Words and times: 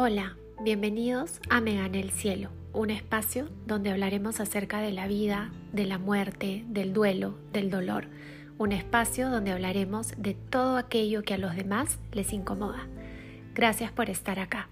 Hola, 0.00 0.36
bienvenidos 0.62 1.40
a 1.50 1.60
Me 1.60 1.74
Gane 1.74 1.98
el 1.98 2.12
Cielo, 2.12 2.50
un 2.72 2.90
espacio 2.90 3.48
donde 3.66 3.90
hablaremos 3.90 4.38
acerca 4.38 4.80
de 4.80 4.92
la 4.92 5.08
vida, 5.08 5.50
de 5.72 5.86
la 5.86 5.98
muerte, 5.98 6.64
del 6.68 6.92
duelo, 6.92 7.36
del 7.52 7.68
dolor. 7.68 8.06
Un 8.58 8.70
espacio 8.70 9.28
donde 9.28 9.50
hablaremos 9.50 10.12
de 10.16 10.34
todo 10.34 10.76
aquello 10.76 11.24
que 11.24 11.34
a 11.34 11.38
los 11.38 11.56
demás 11.56 11.98
les 12.12 12.32
incomoda. 12.32 12.86
Gracias 13.56 13.90
por 13.90 14.08
estar 14.08 14.38
acá. 14.38 14.68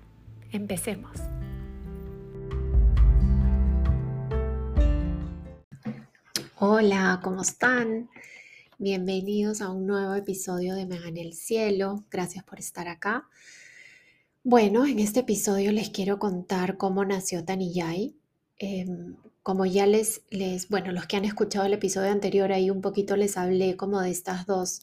Empecemos. 0.52 1.18
Hola, 6.61 7.18
¿cómo 7.24 7.43
están? 7.43 8.08
Bienvenidos 8.79 9.61
a 9.61 9.70
un 9.70 9.88
nuevo 9.88 10.14
episodio 10.14 10.77
de 10.77 10.86
Me 10.86 11.00
Gane 11.00 11.22
el 11.22 11.32
Cielo. 11.32 12.04
Gracias 12.12 12.45
por 12.45 12.60
estar 12.60 12.86
acá. 12.86 13.27
Bueno, 14.48 14.86
en 14.86 15.00
este 15.00 15.20
episodio 15.20 15.73
les 15.73 15.91
quiero 15.91 16.20
contar 16.20 16.77
cómo 16.77 17.05
nació 17.05 17.45
Taniyai. 17.45 18.14
Em, 18.59 19.16
como 19.42 19.66
ya 19.66 19.86
les, 19.86 20.22
les, 20.30 20.69
bueno, 20.69 20.92
los 20.92 21.06
que 21.06 21.16
han 21.16 21.24
escuchado 21.24 21.66
el 21.66 21.72
episodio 21.72 22.12
anterior, 22.12 22.52
ahí 22.52 22.70
un 22.70 22.80
poquito 22.80 23.16
les 23.16 23.36
hablé 23.36 23.77
como 23.77 24.00
de 24.00 24.12
estas 24.12 24.46
dos, 24.46 24.82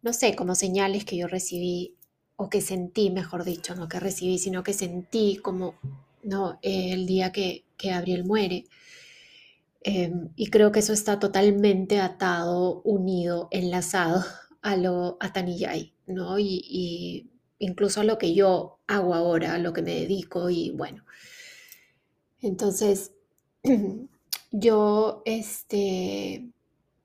no 0.00 0.12
sé, 0.12 0.36
como 0.36 0.54
señales 0.54 1.04
que 1.04 1.16
yo 1.16 1.26
recibí 1.26 1.96
o 2.36 2.48
que 2.48 2.60
sentí, 2.60 3.10
mejor 3.10 3.42
dicho, 3.42 3.74
no 3.74 3.88
que 3.88 3.98
recibí, 3.98 4.38
sino 4.38 4.62
que 4.62 4.74
sentí 4.74 5.38
como, 5.42 5.74
no, 6.22 6.60
el 6.62 7.04
día 7.06 7.32
que, 7.32 7.64
que 7.76 7.90
Gabriel 7.90 8.24
muere. 8.24 8.66
Em, 9.82 10.28
y 10.36 10.50
creo 10.50 10.70
que 10.70 10.78
eso 10.80 10.92
está 10.92 11.18
totalmente 11.18 11.98
atado, 12.00 12.80
unido, 12.84 13.48
enlazado 13.50 14.24
a 14.62 14.76
lo 14.76 15.16
a 15.18 15.32
Taniyai, 15.32 15.94
¿no? 16.06 16.38
y 16.38 17.28
incluso 17.58 18.00
a 18.00 18.04
lo 18.04 18.18
que 18.18 18.34
yo 18.34 18.78
hago 18.86 19.14
ahora, 19.14 19.54
a 19.54 19.58
lo 19.58 19.72
que 19.72 19.82
me 19.82 19.94
dedico 19.94 20.50
y 20.50 20.70
bueno. 20.70 21.04
Entonces, 22.40 23.12
yo, 24.52 25.22
este, 25.24 26.50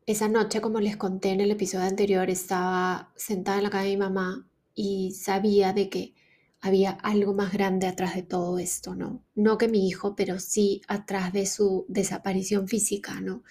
esa 0.05 0.27
noche, 0.27 0.61
como 0.61 0.79
les 0.79 0.97
conté 0.97 1.29
en 1.31 1.41
el 1.41 1.51
episodio 1.51 1.85
anterior, 1.85 2.29
estaba 2.29 3.11
sentada 3.15 3.57
en 3.57 3.63
la 3.63 3.69
cama 3.69 3.83
de 3.83 3.89
mi 3.89 3.97
mamá 3.97 4.47
y 4.75 5.11
sabía 5.11 5.73
de 5.73 5.89
que 5.89 6.13
había 6.61 6.91
algo 6.91 7.33
más 7.33 7.51
grande 7.51 7.87
atrás 7.87 8.15
de 8.15 8.23
todo 8.23 8.57
esto, 8.57 8.95
¿no? 8.95 9.21
No 9.35 9.57
que 9.57 9.67
mi 9.67 9.87
hijo, 9.87 10.15
pero 10.15 10.39
sí 10.39 10.81
atrás 10.87 11.33
de 11.33 11.45
su 11.45 11.85
desaparición 11.89 12.67
física, 12.69 13.19
¿no? 13.19 13.43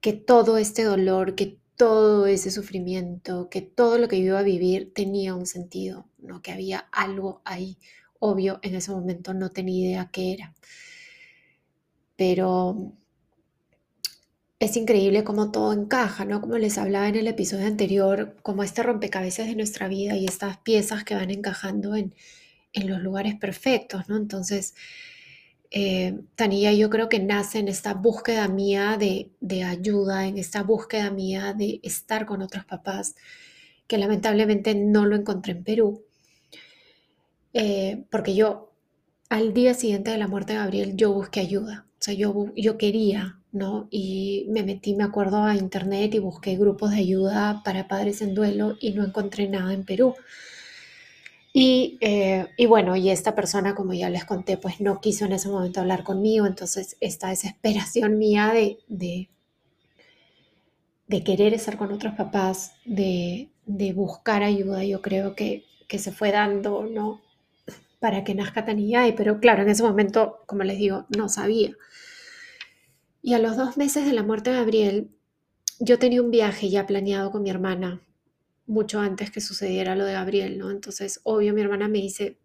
Que 0.00 0.14
todo 0.14 0.56
este 0.56 0.84
dolor, 0.84 1.34
que 1.34 1.58
todo 1.76 2.26
ese 2.26 2.50
sufrimiento, 2.50 3.48
que 3.50 3.62
todo 3.62 3.98
lo 3.98 4.08
que 4.08 4.18
yo 4.20 4.26
iba 4.26 4.38
a 4.40 4.42
vivir 4.42 4.92
tenía 4.94 5.34
un 5.34 5.46
sentido, 5.46 6.08
¿no? 6.18 6.42
que 6.42 6.52
había 6.52 6.78
algo 6.92 7.42
ahí. 7.44 7.78
Obvio, 8.18 8.58
en 8.62 8.74
ese 8.74 8.90
momento 8.92 9.34
no 9.34 9.50
tenía 9.52 9.86
idea 9.88 10.10
qué 10.12 10.32
era. 10.32 10.54
Pero 12.16 12.92
es 14.58 14.76
increíble 14.76 15.22
cómo 15.24 15.50
todo 15.50 15.72
encaja, 15.72 16.24
¿no? 16.24 16.40
Como 16.40 16.56
les 16.56 16.78
hablaba 16.78 17.08
en 17.08 17.16
el 17.16 17.26
episodio 17.28 17.66
anterior, 17.66 18.36
como 18.42 18.62
este 18.62 18.82
rompecabezas 18.82 19.46
de 19.46 19.54
nuestra 19.54 19.86
vida 19.88 20.16
y 20.16 20.24
estas 20.24 20.56
piezas 20.58 21.04
que 21.04 21.14
van 21.14 21.30
encajando 21.30 21.94
en, 21.94 22.14
en 22.72 22.88
los 22.88 23.00
lugares 23.02 23.34
perfectos, 23.36 24.08
¿no? 24.08 24.16
Entonces, 24.16 24.74
eh, 25.70 26.18
Tania 26.34 26.72
yo 26.72 26.90
creo 26.90 27.08
que 27.08 27.18
nace 27.20 27.58
en 27.58 27.68
esta 27.68 27.94
búsqueda 27.94 28.48
mía 28.48 28.96
de, 28.98 29.64
ayuda, 29.64 30.26
en 30.26 30.38
esta 30.38 30.62
búsqueda 30.62 31.10
mía 31.10 31.54
de 31.54 31.80
estar 31.82 32.26
con 32.26 32.42
otros 32.42 32.64
papás, 32.64 33.14
que 33.86 33.98
lamentablemente 33.98 34.74
no 34.74 35.06
lo 35.06 35.16
encontré 35.16 35.52
en 35.52 35.64
Perú, 35.64 36.04
eh, 37.52 38.04
porque 38.10 38.34
yo 38.34 38.72
al 39.28 39.54
día 39.54 39.74
siguiente 39.74 40.10
de 40.10 40.18
la 40.18 40.28
muerte 40.28 40.52
de 40.52 40.58
Gabriel 40.60 40.96
yo 40.96 41.12
busqué 41.12 41.40
ayuda, 41.40 41.86
o 41.92 42.02
sea, 42.02 42.14
yo, 42.14 42.46
yo 42.56 42.78
quería, 42.78 43.40
¿no? 43.52 43.88
Y 43.90 44.46
me 44.50 44.62
metí, 44.62 44.94
me 44.94 45.04
acuerdo, 45.04 45.42
a 45.44 45.56
internet 45.56 46.14
y 46.14 46.18
busqué 46.18 46.56
grupos 46.56 46.90
de 46.90 46.98
ayuda 46.98 47.62
para 47.64 47.88
padres 47.88 48.20
en 48.22 48.34
duelo 48.34 48.76
y 48.80 48.92
no 48.92 49.04
encontré 49.04 49.48
nada 49.48 49.72
en 49.72 49.84
Perú. 49.84 50.14
Eh, 51.58 52.48
y, 52.58 52.66
bueno, 52.66 52.96
y 52.96 53.08
esta 53.08 53.34
persona, 53.34 53.74
como 53.74 53.94
ya 53.94 54.10
les 54.10 54.26
conté, 54.26 54.58
pues 54.58 54.82
no 54.82 55.00
quiso 55.00 55.24
en 55.24 55.32
ese 55.32 55.48
momento 55.48 55.80
hablar 55.80 56.04
conmigo, 56.04 56.44
entonces 56.46 56.98
esta 57.00 57.30
desesperación 57.30 58.18
mía 58.18 58.52
de, 58.52 58.78
de, 61.08 61.24
querer 61.24 61.54
estar 61.54 61.78
con 61.78 61.92
otros 61.92 62.14
papás, 62.14 62.74
de, 62.84 63.48
buscar 63.94 64.42
ayuda, 64.42 64.84
yo 64.84 65.00
creo 65.00 65.34
que, 65.34 65.64
que, 65.88 65.98
se 65.98 66.12
fue 66.12 66.30
dando, 66.30 66.84
¿no? 66.84 67.22
Para 68.00 68.22
que 68.22 68.34
nazca 68.34 68.66
Taniyay, 68.66 69.16
pero 69.16 69.40
claro, 69.40 69.62
en 69.62 69.70
ese 69.70 69.82
momento, 69.82 70.40
como 70.44 70.62
les 70.62 70.76
digo, 70.76 71.06
no 71.16 71.30
sabía. 71.30 71.72
Y 73.22 73.32
a 73.32 73.38
los 73.38 73.56
dos 73.56 73.78
meses 73.78 74.04
de 74.04 74.12
la 74.12 74.22
muerte 74.22 74.50
de 74.50 74.56
Gabriel, 74.56 75.10
yo 75.80 75.98
tenía 75.98 76.20
un 76.20 76.30
viaje 76.30 76.68
ya 76.68 76.86
planeado 76.86 77.30
con 77.30 77.42
mi 77.42 77.48
hermana 77.48 78.05
mucho 78.66 79.00
antes 79.00 79.30
que 79.30 79.40
sucediera 79.40 79.94
lo 79.96 80.04
de 80.04 80.14
Gabriel, 80.14 80.58
¿no? 80.58 80.70
Entonces, 80.70 81.20
obvio, 81.24 81.54
mi 81.54 81.62
hermana 81.62 81.88
me 81.88 81.98
dice, 81.98 82.38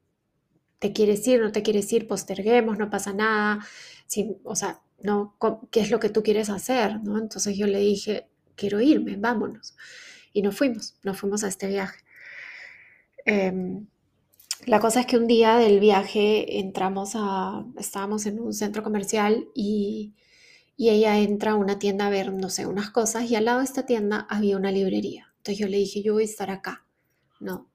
¿te 0.80 0.94
quieres 0.94 1.28
ir? 1.28 1.42
¿No 1.42 1.52
te 1.52 1.64
quieres 1.64 1.92
ir? 1.94 2.08
Posterguemos, 2.08 2.78
no 2.78 2.90
pasa 2.90 3.14
nada. 3.14 3.66
Sí, 4.08 4.38
o 4.44 4.56
sea, 4.56 4.82
¿no? 5.04 5.38
¿Qué 5.72 5.82
es 5.82 5.92
lo 5.92 6.00
que 6.00 6.10
tú 6.10 6.24
quieres 6.24 6.50
hacer? 6.50 7.02
¿no? 7.04 7.18
Entonces 7.20 7.58
yo 7.58 7.68
le 7.68 7.80
dije, 7.80 8.28
quiero 8.56 8.82
irme, 8.82 9.16
vámonos. 9.18 9.76
Y 10.34 10.42
nos 10.42 10.56
fuimos, 10.58 10.96
nos 11.04 11.20
fuimos 11.20 11.44
a 11.44 11.48
este 11.50 11.68
viaje. 11.68 12.00
Em, 13.26 13.88
la 14.66 14.80
cosa 14.80 15.02
es 15.02 15.06
que 15.08 15.18
un 15.18 15.28
día 15.28 15.58
del 15.58 15.80
viaje 15.80 16.60
entramos 16.60 17.12
a, 17.16 17.66
estábamos 17.80 18.26
en 18.26 18.40
un 18.40 18.54
centro 18.54 18.84
comercial 18.84 19.48
y, 19.56 20.14
y 20.78 20.90
ella 20.90 21.20
entra 21.20 21.52
a 21.52 21.56
una 21.56 21.80
tienda 21.80 22.08
a 22.08 22.10
ver, 22.10 22.34
no 22.34 22.50
sé, 22.50 22.66
unas 22.66 22.92
cosas 22.92 23.30
y 23.30 23.36
al 23.36 23.46
lado 23.46 23.60
de 23.60 23.66
esta 23.66 23.86
tienda 23.86 24.28
había 24.30 24.58
una 24.58 24.72
librería. 24.72 25.31
Entonces 25.42 25.58
yo 25.58 25.68
le 25.68 25.78
dije, 25.78 26.04
yo 26.04 26.14
voy 26.14 26.22
a 26.22 26.26
estar 26.26 26.52
acá, 26.52 26.86
no, 27.40 27.68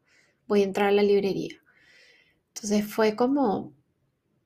voy 0.46 0.60
a 0.60 0.64
entrar 0.64 0.88
a 0.88 0.92
la 0.92 1.02
librería. 1.02 1.56
Entonces 2.54 2.86
fue 2.86 3.16
como, 3.16 3.72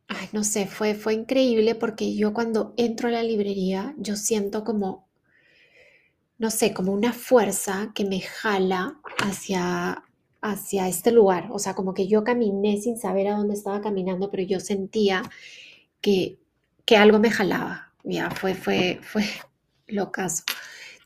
ay, 0.09 0.29
no 0.33 0.43
sé, 0.43 0.67
fue, 0.67 0.95
fue 0.95 1.15
increíble 1.15 1.75
porque 1.75 2.17
yo 2.17 2.33
cuando 2.33 2.75
entro 2.79 3.09
a 3.09 3.13
la 3.13 3.23
librería, 3.23 3.95
yo 3.99 4.17
siento 4.17 4.65
como, 4.65 5.07
no 6.39 6.51
sé, 6.51 6.73
como 6.73 6.93
una 6.93 7.13
fuerza 7.13 7.93
que 7.95 8.05
me 8.07 8.21
jala 8.21 8.99
hacia, 9.19 10.03
hacia 10.41 10.89
este 10.89 11.13
lugar. 11.13 11.49
O 11.53 11.59
sea, 11.59 11.75
como 11.75 11.93
que 11.93 12.09
yo 12.09 12.25
caminé 12.25 12.81
sin 12.81 12.99
saber 12.99 13.29
a 13.29 13.37
dónde 13.37 13.55
estaba 13.55 13.83
caminando, 13.83 14.31
pero 14.31 14.43
yo 14.45 14.61
sentía 14.61 15.23
que, 16.01 16.39
que 16.87 16.97
algo 16.97 17.19
me 17.19 17.31
jalaba. 17.31 17.93
Ya, 18.05 18.31
fue, 18.31 18.55
fue, 18.55 19.01
fue 19.03 19.25
lo 19.89 20.13
caso. 20.13 20.45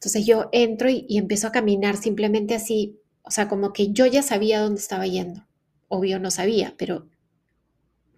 Entonces 0.04 0.26
yo 0.26 0.50
entro 0.52 0.90
y, 0.90 1.06
empiezo 1.16 1.46
a 1.46 1.52
caminar 1.52 1.96
simplemente 1.96 2.54
así, 2.54 3.00
o 3.22 3.30
sea, 3.30 3.48
como 3.48 3.72
que 3.72 3.90
yo 3.90 4.04
ya 4.04 4.22
sabía 4.22 4.60
dónde 4.60 4.78
estaba 4.78 5.06
yendo. 5.06 5.46
Obvio 5.88 6.18
no 6.18 6.30
sabía, 6.30 6.74
pero 6.76 7.08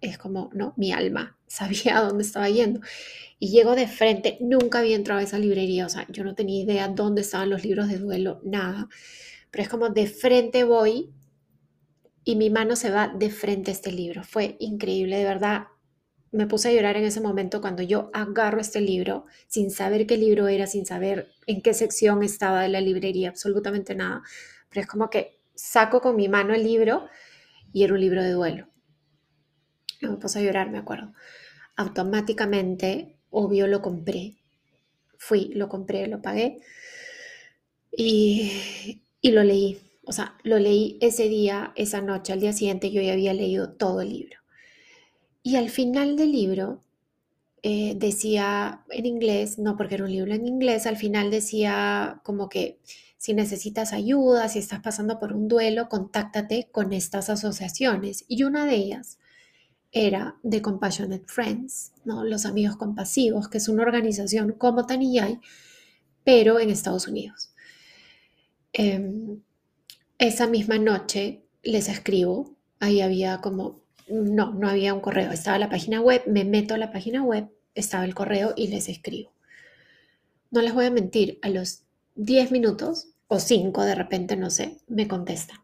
es 0.01 0.17
como, 0.17 0.49
no, 0.53 0.73
mi 0.75 0.91
alma 0.91 1.37
sabía 1.47 2.01
dónde 2.01 2.25
estaba 2.25 2.49
yendo. 2.49 2.81
Y 3.39 3.51
llego 3.51 3.73
de 3.73 3.87
frente, 3.87 4.37
nunca 4.41 4.79
había 4.79 4.97
entrado 4.97 5.21
a 5.21 5.23
esa 5.23 5.39
librería, 5.39 5.85
o 5.85 5.89
sea, 5.89 6.05
yo 6.09 6.25
no 6.25 6.35
tenía 6.35 6.61
idea 6.61 6.89
dónde 6.89 7.21
estaban 7.21 7.49
los 7.49 7.63
libros 7.63 7.87
de 7.87 7.99
duelo, 7.99 8.41
nada. 8.43 8.89
Pero 9.49 9.63
es 9.63 9.69
como 9.69 9.87
de 9.87 10.07
frente 10.07 10.65
voy 10.65 11.13
y 12.25 12.35
mi 12.35 12.49
mano 12.49 12.75
se 12.75 12.91
va 12.91 13.07
de 13.07 13.29
frente 13.29 13.71
a 13.71 13.73
este 13.73 13.93
libro. 13.93 14.25
Fue 14.25 14.57
increíble, 14.59 15.19
de 15.19 15.23
verdad 15.23 15.67
me 16.31 16.47
puse 16.47 16.69
a 16.69 16.73
llorar 16.73 16.97
en 16.97 17.05
ese 17.05 17.21
momento 17.21 17.61
cuando 17.61 17.83
yo 17.83 18.09
agarro 18.13 18.59
este 18.59 18.81
libro 18.81 19.25
sin 19.47 19.71
saber 19.71 20.05
qué 20.07 20.17
libro 20.17 20.47
era, 20.47 20.67
sin 20.67 20.85
saber 20.85 21.29
en 21.45 21.61
qué 21.61 21.73
sección 21.73 22.23
estaba 22.23 22.63
de 22.63 22.69
la 22.69 22.81
librería, 22.81 23.29
absolutamente 23.29 23.95
nada. 23.95 24.23
Pero 24.69 24.81
es 24.81 24.87
como 24.87 25.09
que 25.09 25.39
saco 25.55 26.01
con 26.01 26.15
mi 26.15 26.27
mano 26.29 26.53
el 26.53 26.63
libro 26.63 27.07
y 27.73 27.83
era 27.83 27.93
un 27.93 28.01
libro 28.01 28.23
de 28.23 28.31
duelo. 28.31 28.67
me 30.01 30.17
puse 30.17 30.39
a 30.39 30.41
llorar, 30.41 30.69
me 30.69 30.77
acuerdo. 30.77 31.13
Automáticamente, 31.75 33.17
obvio, 33.29 33.67
lo 33.67 33.81
compré. 33.81 34.35
Fui, 35.17 35.49
lo 35.55 35.67
compré, 35.69 36.07
lo 36.07 36.21
pagué 36.21 36.59
y, 37.91 39.01
y 39.21 39.31
lo 39.31 39.43
leí. 39.43 39.79
O 40.05 40.11
sea, 40.13 40.37
lo 40.43 40.59
leí 40.59 40.97
ese 41.01 41.27
día, 41.27 41.73
esa 41.75 42.01
noche, 42.01 42.33
al 42.33 42.39
día 42.39 42.53
siguiente 42.53 42.91
yo 42.91 43.01
ya 43.01 43.13
había 43.13 43.33
leído 43.33 43.73
todo 43.73 44.01
el 44.01 44.09
libro. 44.09 44.37
Y 45.47 45.55
al 45.55 45.69
final 45.69 46.17
del 46.17 46.33
libro 46.33 46.81
eh, 47.63 47.93
decía 47.95 48.83
en 48.89 49.05
inglés, 49.05 49.57
no 49.57 49.77
porque 49.77 49.95
era 49.95 50.03
un 50.03 50.11
libro 50.11 50.33
en 50.33 50.45
inglés, 50.45 50.85
al 50.85 50.97
final 50.97 51.31
decía 51.31 52.19
como 52.25 52.49
que 52.49 52.81
si 53.17 53.33
necesitas 53.33 53.93
ayuda, 53.93 54.49
si 54.49 54.59
estás 54.59 54.81
pasando 54.81 55.21
por 55.21 55.31
un 55.31 55.47
duelo, 55.47 55.87
contáctate 55.87 56.67
con 56.69 56.91
estas 56.91 57.29
asociaciones. 57.29 58.25
Y 58.27 58.43
una 58.43 58.65
de 58.65 58.75
ellas 58.75 59.19
era 59.93 60.35
The 60.43 60.61
Compassionate 60.61 61.23
Friends, 61.27 61.93
¿no? 62.03 62.25
los 62.25 62.45
amigos 62.45 62.75
compasivos, 62.75 63.47
que 63.47 63.59
es 63.59 63.69
una 63.69 63.83
organización 63.83 64.51
como 64.51 64.85
Taniyay, 64.85 65.39
pero 66.25 66.59
en 66.59 66.71
Estados 66.71 67.07
Unidos. 67.07 67.53
Em, 68.73 69.39
esa 70.17 70.45
misma 70.45 70.77
noche 70.77 71.45
les 71.63 71.87
escribo, 71.87 72.57
ahí 72.81 72.99
había 72.99 73.39
como 73.39 73.86
no, 74.09 74.53
no 74.53 74.69
había 74.69 74.93
un 74.93 75.01
correo, 75.01 75.31
estaba 75.31 75.59
la 75.59 75.69
página 75.69 76.01
web, 76.01 76.23
me 76.27 76.45
meto 76.45 76.73
a 76.73 76.77
la 76.77 76.91
página 76.91 77.23
web, 77.23 77.49
estaba 77.75 78.05
el 78.05 78.15
correo 78.15 78.53
y 78.55 78.67
les 78.67 78.89
escribo. 78.89 79.33
No 80.51 80.61
les 80.61 80.73
voy 80.73 80.85
a 80.85 80.91
mentir, 80.91 81.39
a 81.41 81.49
los 81.49 81.83
10 82.15 82.51
minutos 82.51 83.09
o 83.27 83.39
5 83.39 83.83
de 83.83 83.95
repente, 83.95 84.35
no 84.37 84.49
sé, 84.49 84.79
me 84.87 85.07
contesta 85.07 85.63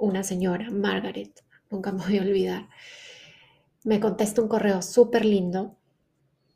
una 0.00 0.24
señora, 0.24 0.70
Margaret, 0.70 1.44
nunca 1.70 1.92
me 1.92 2.04
voy 2.04 2.18
a 2.18 2.22
olvidar. 2.22 2.68
Me 3.84 4.00
contesta 4.00 4.42
un 4.42 4.48
correo 4.48 4.82
súper 4.82 5.24
lindo. 5.24 5.76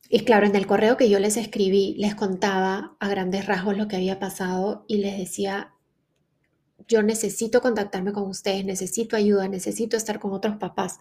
Y 0.09 0.21
claro, 0.21 0.47
en 0.47 0.57
el 0.57 0.67
correo 0.67 0.97
que 0.97 1.09
yo 1.09 1.19
les 1.19 1.37
escribí, 1.37 1.95
les 1.99 2.15
contaba 2.15 2.97
a 2.99 3.09
grandes 3.09 3.47
rasgos 3.47 3.77
lo 3.77 3.89
que 3.89 3.97
había 3.97 4.19
pasado 4.19 4.85
y 4.89 4.99
les 4.99 5.19
decía, 5.19 5.74
yo 6.89 7.03
necesito 7.03 7.61
contactarme 7.61 8.13
con 8.13 8.25
ustedes, 8.25 8.65
necesito 8.65 9.17
ayuda, 9.17 9.49
necesito 9.49 9.97
estar 9.97 10.19
con 10.21 10.33
otros 10.33 10.57
papás. 10.57 10.99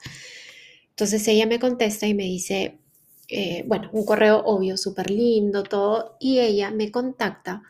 Entonces 0.90 1.28
ella 1.28 1.46
me 1.46 1.60
contesta 1.60 2.08
y 2.08 2.14
me 2.14 2.24
dice, 2.24 2.80
eh, 3.28 3.64
bueno, 3.68 3.90
un 3.94 4.06
correo 4.06 4.44
obvio, 4.46 4.78
súper 4.78 5.10
lindo, 5.10 5.64
todo, 5.64 6.18
y 6.20 6.40
ella 6.40 6.72
me 6.72 6.92
contacta 6.92 7.64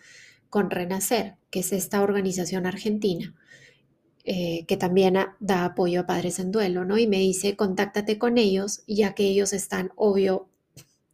con 0.50 0.70
Renacer, 0.70 1.36
que 1.50 1.60
es 1.60 1.72
esta 1.74 2.02
organización 2.02 2.66
argentina 2.66 3.34
eh, 4.26 4.66
que 4.68 4.78
también 4.78 5.18
da 5.42 5.66
apoyo 5.66 6.00
a 6.00 6.06
padres 6.06 6.40
en 6.40 6.54
duelo, 6.54 6.86
¿no? 6.86 6.98
Y 6.98 7.08
me 7.08 7.18
dice, 7.18 7.58
contáctate 7.58 8.18
con 8.18 8.38
ellos, 8.38 8.84
ya 8.88 9.14
que 9.16 9.26
ellos 9.26 9.52
están, 9.52 9.92
obvio, 9.98 10.48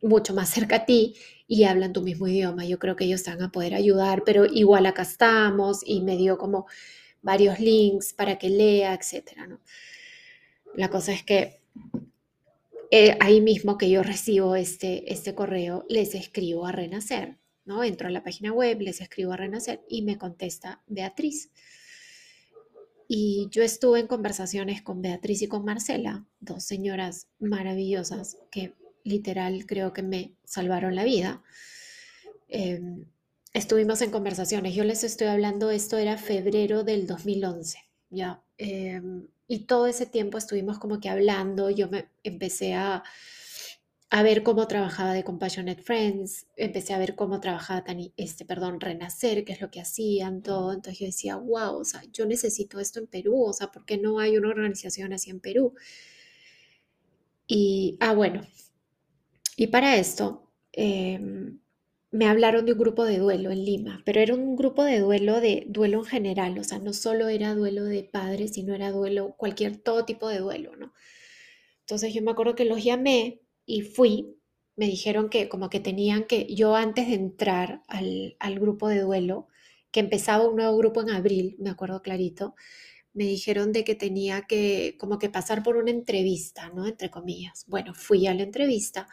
mucho 0.04 0.36
más 0.36 0.50
cerca 0.50 0.78
a 0.78 0.86
ti 0.86 1.16
y 1.50 1.64
hablan 1.64 1.94
tu 1.94 2.04
mismo 2.04 2.28
idioma. 2.28 2.64
Yo 2.64 2.78
creo 2.78 2.96
que 2.96 3.06
ellos 3.06 3.26
van 3.26 3.42
a 3.42 3.52
poder 3.52 3.74
ayudar, 3.74 4.24
pero 4.24 4.46
igual 4.46 4.86
acá 4.86 5.02
estamos 5.02 5.82
y 5.84 6.02
me 6.02 6.16
dio 6.16 6.38
como 6.38 6.68
varios 7.24 7.60
links 7.60 8.14
para 8.14 8.38
que 8.38 8.50
lea, 8.50 8.94
etcétera, 8.94 9.48
¿no? 9.48 9.60
La 10.76 10.92
cosa 10.92 11.12
es 11.12 11.24
que 11.24 11.60
eh, 12.92 13.18
ahí 13.20 13.42
mismo 13.42 13.80
que 13.80 13.90
yo 13.90 14.04
recibo 14.04 14.56
este, 14.56 15.12
este 15.12 15.34
correo, 15.34 15.86
les 15.90 16.14
escribo 16.14 16.68
a 16.68 16.72
Renacer, 16.72 17.40
¿no? 17.66 17.84
Entro 17.84 18.08
a 18.08 18.12
la 18.12 18.24
página 18.24 18.54
web, 18.54 18.80
les 18.82 19.02
escribo 19.02 19.34
a 19.34 19.38
Renacer 19.38 19.82
y 19.90 20.04
me 20.04 20.20
contesta 20.20 20.84
Beatriz. 20.86 21.50
Y 23.08 23.48
yo 23.50 23.64
estuve 23.64 24.02
en 24.02 24.08
conversaciones 24.08 24.84
con 24.84 25.02
Beatriz 25.02 25.42
y 25.42 25.48
con 25.48 25.66
Marcela, 25.66 26.28
dos 26.40 26.64
señoras 26.64 27.28
maravillosas 27.40 28.38
que 28.52 28.76
literal 29.10 29.66
creo 29.66 29.94
que 29.94 30.04
me 30.04 30.36
salvaron 30.46 30.96
la 30.96 31.04
vida. 31.04 31.44
Em, 32.48 33.06
estuvimos 33.54 34.02
en 34.02 34.12
conversaciones, 34.12 34.76
yo 34.76 34.84
les 34.84 35.04
estoy 35.04 35.28
hablando, 35.28 35.72
esto 35.72 35.98
era 35.98 36.18
febrero 36.18 36.84
del 36.84 37.08
2011, 37.08 37.80
¿ya? 38.10 38.42
Em, 38.58 39.28
y 39.48 39.66
todo 39.66 39.88
ese 39.88 40.06
tiempo 40.06 40.38
estuvimos 40.38 40.80
como 40.80 41.00
que 41.00 41.10
hablando, 41.10 41.70
yo 41.70 41.90
me 41.90 42.10
empecé 42.24 42.76
a, 42.76 43.04
a 44.12 44.24
ver 44.24 44.44
cómo 44.44 44.68
trabajaba 44.68 45.14
de 45.14 45.24
Compassionate 45.24 45.82
Friends, 45.82 46.48
empecé 46.56 46.94
a 46.94 47.00
ver 47.00 47.16
cómo 47.16 47.40
trabajaba 47.40 47.84
este, 48.18 48.46
perdón, 48.46 48.80
Renacer, 48.80 49.46
qué 49.46 49.54
es 49.54 49.62
lo 49.62 49.70
que 49.70 49.82
hacían, 49.82 50.42
todo. 50.42 50.74
Entonces 50.74 51.00
yo 51.00 51.06
decía, 51.06 51.36
wow, 51.36 51.78
o 51.78 51.86
sea, 51.86 52.02
yo 52.12 52.26
necesito 52.26 52.80
esto 52.80 53.00
en 53.00 53.08
Perú, 53.08 53.44
o 53.44 53.54
sea, 53.54 53.72
¿por 53.72 53.86
qué 53.86 53.98
no 53.98 54.20
hay 54.20 54.38
una 54.38 54.50
organización 54.50 55.14
así 55.14 55.30
en 55.30 55.40
Perú? 55.40 55.74
Y, 57.48 57.98
ah, 58.00 58.14
bueno, 58.14 58.42
y 59.60 59.68
para 59.68 59.98
esto 59.98 60.50
em, 60.72 61.60
me 62.12 62.28
hablaron 62.28 62.66
de 62.66 62.72
un 62.72 62.80
grupo 62.80 63.04
de 63.04 63.18
duelo 63.18 63.52
en 63.52 63.66
Lima, 63.66 64.02
pero 64.06 64.22
era 64.22 64.34
un 64.34 64.56
grupo 64.56 64.86
de 64.86 65.00
duelo 65.00 65.42
de 65.42 65.66
duelo 65.68 66.00
en 66.00 66.06
general, 66.06 66.58
o 66.58 66.64
sea, 66.64 66.80
no 66.80 66.94
solo 66.94 67.28
era 67.28 67.54
duelo 67.56 67.84
de 67.84 68.06
padres, 68.06 68.54
sino 68.54 68.74
era 68.74 68.90
duelo, 68.92 69.36
cualquier, 69.36 69.76
todo 69.76 70.06
tipo 70.06 70.30
de 70.30 70.40
duelo, 70.40 70.78
¿no? 70.78 70.94
Entonces 71.82 72.14
yo 72.14 72.22
me 72.22 72.32
acuerdo 72.32 72.56
que 72.56 72.64
los 72.64 72.82
llamé 72.86 73.42
y 73.66 73.82
fui, 73.82 74.38
me 74.78 74.86
dijeron 74.86 75.30
que 75.30 75.50
como 75.50 75.70
que 75.70 75.82
tenían 75.82 76.24
que, 76.24 76.48
yo 76.56 76.78
antes 76.78 77.10
de 77.10 77.16
entrar 77.16 77.84
al, 77.90 78.38
grupo 78.62 78.88
de 78.88 79.02
duelo, 79.02 79.50
que 79.92 80.00
empezaba 80.00 80.48
un 80.48 80.56
nuevo 80.56 80.78
grupo 80.78 81.02
en 81.02 81.10
abril, 81.10 81.58
me 81.60 81.70
acuerdo 81.70 82.02
clarito, 82.02 82.56
me 83.14 83.26
dijeron 83.26 83.74
de 83.74 83.84
que 83.84 83.96
tenía 83.96 84.44
que 84.44 84.96
como 84.98 85.20
que 85.20 85.30
pasar 85.30 85.64
por 85.64 85.76
una 85.76 85.92
entrevista, 85.92 86.70
¿no? 86.70 86.88
Entre 86.88 87.12
comillas. 87.12 87.66
Bueno, 87.68 87.94
fui 87.94 88.26
a 88.28 88.34
la 88.34 88.44
entrevista. 88.44 89.10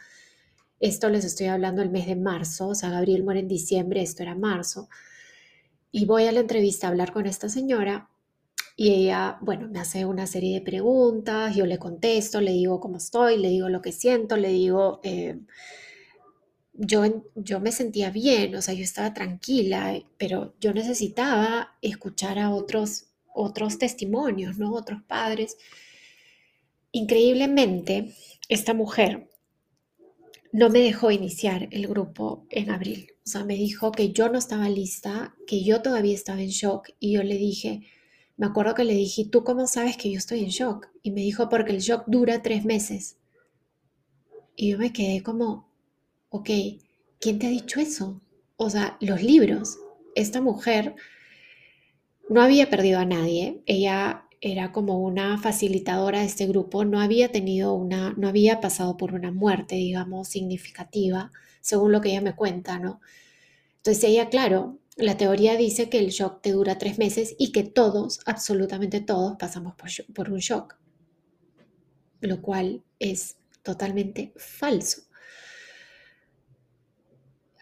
Esto 0.79 1.09
les 1.09 1.25
estoy 1.25 1.47
hablando 1.47 1.81
el 1.81 1.89
mes 1.89 2.05
de 2.05 2.15
marzo, 2.15 2.69
o 2.69 2.75
sea, 2.75 2.91
Gabriel 2.91 3.23
muere 3.23 3.39
en 3.39 3.47
diciembre, 3.47 4.01
esto 4.01 4.23
era 4.23 4.35
marzo. 4.35 4.89
Y 5.91 6.05
voy 6.05 6.25
a 6.25 6.31
la 6.31 6.41
entrevista 6.41 6.87
a 6.87 6.91
hablar 6.91 7.11
con 7.11 7.25
esta 7.25 7.49
señora 7.49 8.09
y 8.75 8.91
ella, 8.91 9.39
bueno, 9.41 9.67
me 9.69 9.79
hace 9.79 10.05
una 10.05 10.27
serie 10.27 10.53
de 10.53 10.61
preguntas, 10.61 11.55
yo 11.55 11.65
le 11.65 11.79
contesto, 11.79 12.41
le 12.41 12.51
digo 12.51 12.79
cómo 12.79 12.97
estoy, 12.97 13.37
le 13.37 13.49
digo 13.49 13.69
lo 13.69 13.81
que 13.81 13.91
siento, 13.91 14.37
le 14.37 14.49
digo, 14.49 14.99
eh, 15.03 15.39
yo, 16.73 17.23
yo 17.33 17.59
me 17.59 17.71
sentía 17.71 18.11
bien, 18.11 18.55
o 18.55 18.61
sea, 18.61 18.75
yo 18.75 18.83
estaba 18.83 19.15
tranquila, 19.15 19.99
pero 20.17 20.53
yo 20.59 20.73
necesitaba 20.73 21.75
escuchar 21.81 22.37
a 22.37 22.51
otros, 22.51 23.07
otros 23.33 23.79
testimonios, 23.79 24.59
¿no? 24.59 24.73
Otros 24.73 25.01
padres. 25.07 25.57
Increíblemente, 26.91 28.13
esta 28.47 28.75
mujer 28.75 29.27
no 30.51 30.69
me 30.69 30.79
dejó 30.79 31.11
iniciar 31.11 31.67
el 31.71 31.87
grupo 31.87 32.45
en 32.49 32.71
abril. 32.71 33.11
O 33.25 33.29
sea, 33.29 33.43
me 33.43 33.55
dijo 33.55 33.91
que 33.91 34.11
yo 34.11 34.29
no 34.29 34.37
estaba 34.37 34.69
lista, 34.69 35.35
que 35.45 35.63
yo 35.63 35.81
todavía 35.81 36.13
estaba 36.13 36.41
en 36.41 36.49
shock 36.49 36.89
y 36.99 37.13
yo 37.13 37.23
le 37.23 37.37
dije, 37.37 37.83
me 38.37 38.45
acuerdo 38.45 38.75
que 38.75 38.83
le 38.83 38.93
dije, 38.93 39.25
¿tú 39.25 39.43
cómo 39.43 39.67
sabes 39.67 39.97
que 39.97 40.11
yo 40.11 40.17
estoy 40.17 40.39
en 40.39 40.49
shock? 40.49 40.87
Y 41.01 41.11
me 41.11 41.21
dijo, 41.21 41.49
porque 41.49 41.71
el 41.71 41.79
shock 41.79 42.03
dura 42.07 42.41
tres 42.41 42.65
meses. 42.65 43.17
Y 44.55 44.71
yo 44.71 44.77
me 44.77 44.93
quedé 44.93 45.23
como, 45.23 45.69
ok, 46.29 46.49
¿quién 47.19 47.39
te 47.39 47.47
ha 47.47 47.49
dicho 47.49 47.79
eso? 47.79 48.21
O 48.55 48.69
sea, 48.69 48.97
los 49.01 49.21
libros. 49.21 49.77
Esta 50.15 50.41
mujer 50.41 50.95
no 52.29 52.41
había 52.41 52.69
perdido 52.69 52.99
a 52.99 53.05
nadie. 53.05 53.61
Ella 53.65 54.26
era 54.47 54.71
como 54.71 54.99
una 54.99 55.37
facilitadora 55.37 56.19
de 56.19 56.25
este 56.25 56.47
grupo. 56.47 56.85
No 56.85 56.99
había 56.99 57.31
tenido 57.31 57.73
una, 57.73 58.13
no 58.17 58.27
había 58.27 58.61
pasado 58.61 58.97
por 58.97 59.13
una 59.13 59.31
muerte, 59.31 59.75
digamos, 59.75 60.27
significativa, 60.29 61.31
según 61.61 61.91
lo 61.91 62.01
que 62.01 62.09
ella 62.09 62.21
me 62.21 62.35
cuenta, 62.35 62.79
¿no? 62.79 63.01
Entonces 63.77 64.03
ella, 64.05 64.29
claro, 64.29 64.79
la 64.97 65.15
teoría 65.15 65.55
dice 65.55 65.89
que 65.89 65.99
el 65.99 66.09
shock 66.09 66.41
te 66.41 66.51
dura 66.51 66.77
tres 66.77 66.97
meses 66.97 67.35
y 67.37 67.51
que 67.51 67.63
todos, 67.63 68.19
absolutamente 68.25 68.99
todos, 68.99 69.37
pasamos 69.37 69.75
por, 70.13 70.31
un 70.31 70.39
shock, 70.39 70.75
lo 72.19 72.41
cual 72.41 72.83
es 72.99 73.37
totalmente 73.61 74.33
falso. 74.35 75.03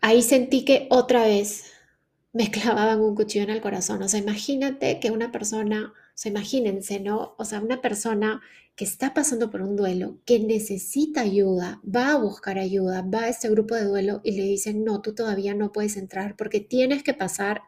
Ahí 0.01 0.21
sentí 0.21 0.63
que 0.63 0.87
otra 0.89 1.25
vez 1.25 1.65
me 2.31 2.49
clavaban 2.51 3.01
un 3.01 3.15
cuchillo 3.15 3.43
en 3.43 3.49
el 3.49 3.61
corazón. 3.61 4.01
O 4.01 4.07
sea, 4.07 4.19
imagínate 4.19 4.99
que 4.99 5.11
una 5.11 5.31
persona, 5.31 5.93
sea, 6.17 6.31
imagínense, 6.31 6.99
¿no? 6.99 7.35
O 7.37 7.45
sea, 7.45 7.59
una 7.59 7.81
persona 7.81 8.41
que 8.75 8.85
está 8.85 9.13
pasando 9.13 9.49
por 9.51 9.61
un 9.61 9.75
duelo, 9.75 10.19
que 10.25 10.39
necesita 10.39 11.21
ayuda, 11.21 11.81
va 11.83 12.11
a 12.11 12.17
buscar 12.17 12.57
ayuda, 12.57 13.01
va 13.01 13.23
a 13.23 13.29
este 13.29 13.49
grupo 13.49 13.75
de 13.75 13.85
duelo 13.85 14.21
y 14.23 14.31
le 14.31 14.43
dicen, 14.43 14.83
no, 14.83 15.01
tú 15.01 15.13
todavía 15.13 15.53
no 15.53 15.71
puedes 15.71 15.97
entrar 15.97 16.35
porque 16.37 16.59
tienes 16.61 17.03
que 17.03 17.13
pasar, 17.13 17.61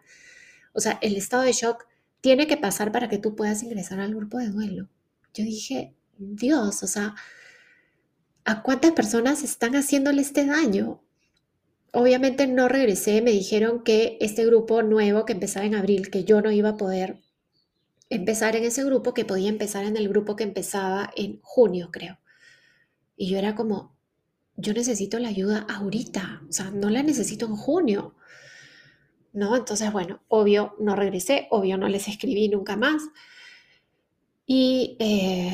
o 0.74 0.80
sea, 0.80 0.98
el 1.02 1.16
estado 1.16 1.44
de 1.44 1.54
shock 1.54 1.86
tiene 2.22 2.48
que 2.48 2.58
pasar 2.58 2.92
para 2.92 3.10
que 3.10 3.18
tú 3.18 3.36
puedas 3.36 3.64
ingresar 3.64 4.00
al 4.00 4.16
grupo 4.16 4.38
de 4.38 4.50
duelo. 4.50 4.90
Yo 5.34 5.44
dije, 5.44 5.94
Dios, 6.18 6.84
o 6.84 6.88
sea, 6.88 7.16
¿a 8.46 8.64
cuántas 8.64 8.92
personas 8.92 9.44
están 9.44 9.76
haciéndole 9.76 10.22
este 10.22 10.46
daño? 10.46 11.02
Obviamente 11.94 12.48
no 12.48 12.68
regresé, 12.68 13.22
me 13.22 13.32
dijeron 13.32 13.84
que 13.84 14.18
este 14.20 14.46
grupo 14.46 14.84
nuevo 14.84 15.26
que 15.26 15.34
empezaba 15.34 15.66
en 15.66 15.76
abril, 15.76 16.10
que 16.10 16.24
yo 16.26 16.42
no 16.42 16.52
iba 16.52 16.70
a 16.70 16.78
poder 16.78 17.22
empezar 18.10 18.56
en 18.56 18.64
ese 18.64 18.84
grupo 18.84 19.14
que 19.14 19.26
podía 19.26 19.50
empezar 19.50 19.86
en 19.86 19.98
el 19.98 20.10
grupo 20.10 20.36
que 20.36 20.44
empezaba 20.44 21.12
en 21.16 21.40
junio, 21.42 21.90
creo. 21.92 22.20
Y 23.16 23.30
yo 23.30 23.38
era 23.38 23.56
como, 23.56 23.96
yo 24.56 24.74
necesito 24.74 25.20
la 25.20 25.30
ayuda 25.30 25.66
ahorita, 25.70 26.42
o 26.50 26.52
sea, 26.52 26.72
no 26.72 26.90
la 26.90 27.04
necesito 27.04 27.46
en 27.46 27.56
junio. 27.56 28.16
¿No? 29.34 29.56
Entonces, 29.56 29.92
bueno, 29.92 30.22
obvio 30.30 30.76
no 30.80 30.96
regresé, 30.96 31.48
obvio 31.52 31.78
no 31.78 31.88
les 31.88 32.08
escribí 32.08 32.50
nunca 32.50 32.76
más. 32.76 33.04
Y, 34.48 34.96
eh, 35.00 35.54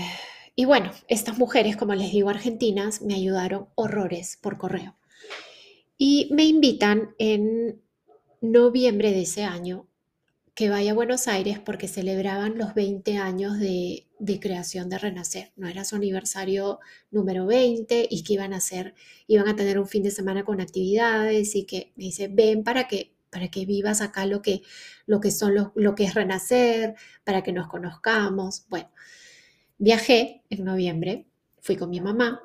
y 0.55 0.65
bueno, 0.65 0.91
estas 1.09 1.37
mujeres, 1.37 1.75
como 1.75 1.93
les 1.95 2.11
digo, 2.11 2.29
argentinas, 2.29 3.01
me 3.01 3.15
ayudaron 3.15 3.67
horrores 3.75 4.37
por 4.41 4.57
correo. 4.57 4.95
Y 5.97 6.29
me 6.31 6.45
invitan 6.45 7.13
en 7.17 7.81
noviembre 8.39 9.11
de 9.11 9.23
ese 9.23 9.43
año 9.43 9.87
que 10.55 10.69
vaya 10.69 10.91
a 10.91 10.95
Buenos 10.95 11.27
Aires 11.27 11.59
porque 11.59 11.87
celebraban 11.87 12.57
los 12.57 12.75
20 12.75 13.17
años 13.17 13.59
de, 13.59 14.07
creación 14.39 14.87
de 14.89 14.99
Renacer, 14.99 15.51
no 15.55 15.67
era 15.67 15.83
su 15.83 15.95
aniversario 15.95 16.79
número 17.11 17.45
20 17.45 18.07
y 18.09 18.23
que 18.23 18.33
iban 18.33 18.53
a 18.53 18.57
hacer, 18.57 18.93
iban 19.27 19.47
a 19.47 19.55
tener 19.55 19.79
un 19.79 19.87
fin 19.87 20.03
de 20.03 20.11
semana 20.11 20.45
con 20.45 20.61
actividades 20.61 21.55
y 21.55 21.65
que 21.65 21.91
me 21.95 22.05
dice, 22.05 22.27
ven 22.27 22.63
para 22.63 22.87
que, 22.87 23.15
para 23.31 23.49
que 23.49 23.65
vivas 23.65 24.01
acá 24.01 24.25
lo 24.25 24.41
que, 24.41 24.61
lo 25.07 25.19
que 25.19 25.31
son 25.31 25.71
lo 25.75 25.95
que 25.95 26.05
es 26.05 26.13
Renacer, 26.13 26.95
para 27.23 27.41
que 27.41 27.51
nos 27.51 27.67
conozcamos. 27.67 28.65
Bueno, 28.69 28.89
viajé 29.79 30.43
en 30.49 30.63
noviembre, 30.63 31.27
fui 31.61 31.75
con 31.75 31.89
mi 31.89 31.99
mamá 31.99 32.41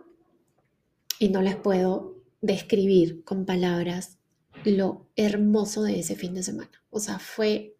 y 1.18 1.28
no 1.28 1.42
les 1.42 1.56
puedo 1.56 2.16
describir 2.40 3.22
con 3.24 3.44
palabras 3.44 4.18
lo 4.64 5.06
hermoso 5.14 5.82
de 5.82 6.00
ese 6.00 6.16
fin 6.16 6.34
de 6.34 6.42
semana. 6.42 6.82
O 6.90 7.00
sea, 7.00 7.18
fue 7.18 7.77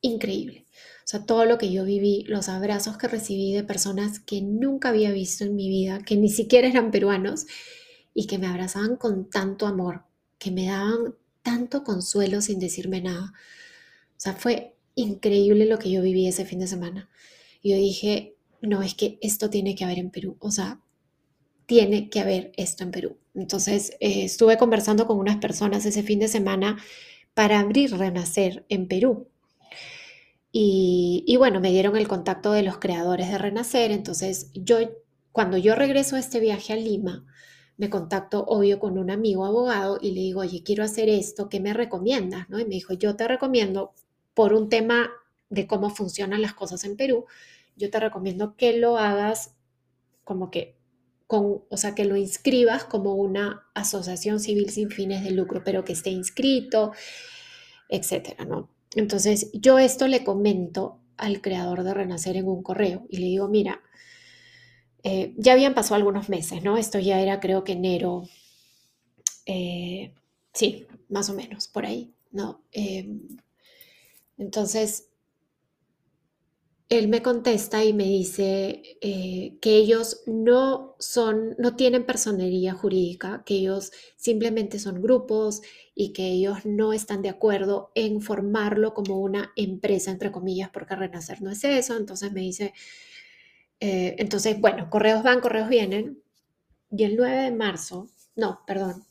increíble. 0.00 0.66
O 1.04 1.10
sea, 1.10 1.24
todo 1.24 1.44
lo 1.44 1.58
que 1.58 1.72
yo 1.72 1.84
viví, 1.84 2.24
los 2.28 2.48
abrazos 2.48 2.98
que 2.98 3.08
recibí 3.08 3.52
de 3.52 3.64
personas 3.64 4.20
que 4.20 4.42
nunca 4.42 4.90
había 4.90 5.10
visto 5.10 5.44
en 5.44 5.56
mi 5.56 5.68
vida, 5.68 6.00
que 6.04 6.16
ni 6.16 6.28
siquiera 6.28 6.68
eran 6.68 6.90
peruanos 6.90 7.46
y 8.14 8.26
que 8.26 8.38
me 8.38 8.46
abrazaban 8.46 8.96
con 8.96 9.30
tanto 9.30 9.66
amor, 9.66 10.04
que 10.38 10.50
me 10.50 10.66
daban 10.66 11.14
tanto 11.42 11.82
consuelo 11.82 12.40
sin 12.40 12.58
decirme 12.58 13.00
nada. 13.00 13.32
O 13.32 14.20
sea, 14.20 14.34
fue 14.34 14.74
increíble 14.94 15.64
lo 15.66 15.78
que 15.78 15.90
yo 15.90 16.02
viví 16.02 16.26
ese 16.26 16.44
fin 16.44 16.58
de 16.58 16.66
semana. 16.66 17.08
Yo 17.62 17.76
dije, 17.76 18.36
no, 18.60 18.82
es 18.82 18.94
que 18.94 19.18
esto 19.22 19.48
tiene 19.50 19.74
que 19.74 19.84
haber 19.84 19.98
en 19.98 20.10
Perú. 20.10 20.36
O 20.40 20.50
sea, 20.50 20.80
tiene 21.66 22.10
que 22.10 22.20
haber 22.20 22.52
esto 22.56 22.82
en 22.82 22.90
Perú. 22.90 23.18
Entonces, 23.34 23.92
eh, 24.00 24.24
estuve 24.24 24.58
conversando 24.58 25.06
con 25.06 25.18
unas 25.18 25.36
personas 25.36 25.86
ese 25.86 26.02
fin 26.02 26.18
de 26.18 26.28
semana 26.28 26.78
para 27.34 27.60
abrir 27.60 27.96
Renacer 27.96 28.64
en 28.68 28.88
Perú. 28.88 29.28
Y, 30.60 31.36
bueno, 31.36 31.60
me 31.60 31.70
dieron 31.70 31.96
el 31.96 32.08
contacto 32.08 32.50
de 32.50 32.64
los 32.64 32.78
creadores 32.78 33.30
de 33.30 33.38
Renacer. 33.38 33.92
Entonces, 33.92 34.50
yo, 34.54 34.78
cuando 35.30 35.56
yo 35.56 35.76
regreso 35.76 36.16
a 36.16 36.18
este 36.18 36.40
viaje 36.40 36.72
a 36.72 36.76
Lima, 36.76 37.24
me 37.76 37.88
contacto, 37.88 38.44
obvio, 38.44 38.80
con 38.80 38.98
un 38.98 39.08
amigo 39.08 39.44
abogado 39.44 39.98
y 40.02 40.10
le 40.10 40.20
digo, 40.20 40.40
oye, 40.40 40.64
quiero 40.64 40.82
hacer 40.82 41.08
esto, 41.08 41.48
¿qué 41.48 41.60
me 41.60 41.74
recomiendas? 41.74 42.50
¿no? 42.50 42.58
Y 42.58 42.64
me 42.64 42.74
dijo, 42.74 42.92
yo 42.94 43.14
te 43.14 43.28
recomiendo, 43.28 43.94
por 44.34 44.52
un 44.52 44.68
tema 44.68 45.10
de 45.48 45.68
cómo 45.68 45.90
funcionan 45.90 46.42
las 46.42 46.54
cosas 46.54 46.82
en 46.82 46.96
Perú, 46.96 47.26
yo 47.76 47.88
te 47.88 48.00
recomiendo 48.00 48.56
que 48.56 48.76
lo 48.76 48.98
hagas 48.98 49.54
como 50.24 50.50
que 50.50 50.76
con, 51.28 51.62
o 51.68 51.76
sea, 51.76 51.94
que 51.94 52.04
lo 52.04 52.16
inscribas 52.16 52.82
como 52.82 53.14
una 53.14 53.64
asociación 53.74 54.40
civil 54.40 54.70
sin 54.70 54.90
fines 54.90 55.22
de 55.22 55.30
lucro, 55.30 55.62
pero 55.64 55.84
que 55.84 55.92
esté 55.92 56.10
inscrito, 56.10 56.90
etcétera, 57.88 58.44
¿no? 58.44 58.70
Entonces, 58.94 59.50
yo 59.52 59.78
esto 59.78 60.08
le 60.08 60.24
comento 60.24 60.98
al 61.16 61.40
creador 61.40 61.82
de 61.84 61.94
Renacer 61.94 62.36
en 62.36 62.48
un 62.48 62.62
correo 62.62 63.06
y 63.08 63.18
le 63.18 63.26
digo, 63.26 63.48
mira, 63.48 63.80
eh, 65.02 65.34
ya 65.36 65.52
habían 65.52 65.74
pasado 65.74 65.96
algunos 65.96 66.28
meses, 66.28 66.62
¿no? 66.62 66.76
Esto 66.76 66.98
ya 66.98 67.20
era 67.20 67.40
creo 67.40 67.64
que 67.64 67.72
enero, 67.72 68.24
eh, 69.46 70.12
sí, 70.52 70.86
más 71.08 71.30
o 71.30 71.34
menos, 71.34 71.68
por 71.68 71.86
ahí, 71.86 72.12
¿no? 72.32 72.62
Em, 72.72 73.20
entonces, 74.38 75.08
él 76.88 77.08
me 77.08 77.22
contesta 77.22 77.84
y 77.84 77.92
me 77.92 78.04
dice 78.04 78.82
eh, 79.02 79.58
que 79.60 79.76
ellos 79.76 80.22
no 80.26 80.96
son, 80.98 81.54
no 81.58 81.76
tienen 81.76 82.06
personería 82.06 82.72
jurídica, 82.72 83.42
que 83.44 83.56
ellos 83.56 83.92
simplemente 84.16 84.78
son 84.78 85.02
grupos 85.02 85.60
y 85.94 86.14
que 86.14 86.26
ellos 86.28 86.64
no 86.64 86.94
están 86.94 87.20
de 87.20 87.28
acuerdo 87.28 87.92
en 87.94 88.22
formarlo 88.22 88.94
como 88.94 89.18
una 89.20 89.52
empresa, 89.54 90.10
entre 90.10 90.32
comillas, 90.32 90.70
porque 90.70 90.96
Renacer 90.96 91.42
no 91.42 91.50
es 91.50 91.62
eso. 91.64 91.96
Entonces 91.96 92.32
me 92.32 92.40
dice, 92.40 92.72
eh, 93.80 94.16
entonces, 94.18 94.58
bueno, 94.60 94.88
correos 94.90 95.22
van, 95.22 95.40
correos 95.40 95.68
vienen. 95.68 96.22
Y 96.90 97.04
el 97.04 97.16
9 97.16 97.36
de 97.42 97.50
marzo, 97.50 98.08
no, 98.34 98.60
perdón, 98.66 99.04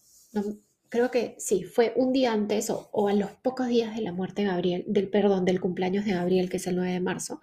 creo 0.89 1.11
que 1.11 1.35
sí, 1.39 1.63
fue 1.63 1.93
un 1.95 2.13
día 2.13 2.33
antes 2.33 2.69
o, 2.69 3.07
a 3.07 3.13
los 3.13 3.31
pocos 3.31 3.67
días 3.67 3.95
de 3.95 4.01
la 4.01 4.11
muerte 4.11 4.41
de 4.41 4.49
Gabriel, 4.49 4.83
del 4.87 5.09
perdón, 5.09 5.45
del 5.45 5.59
cumpleaños 5.59 6.05
de 6.05 6.13
Gabriel, 6.13 6.49
que 6.49 6.57
es 6.57 6.67
el 6.67 6.75
9 6.75 6.91
de 6.91 6.99
marzo, 6.99 7.41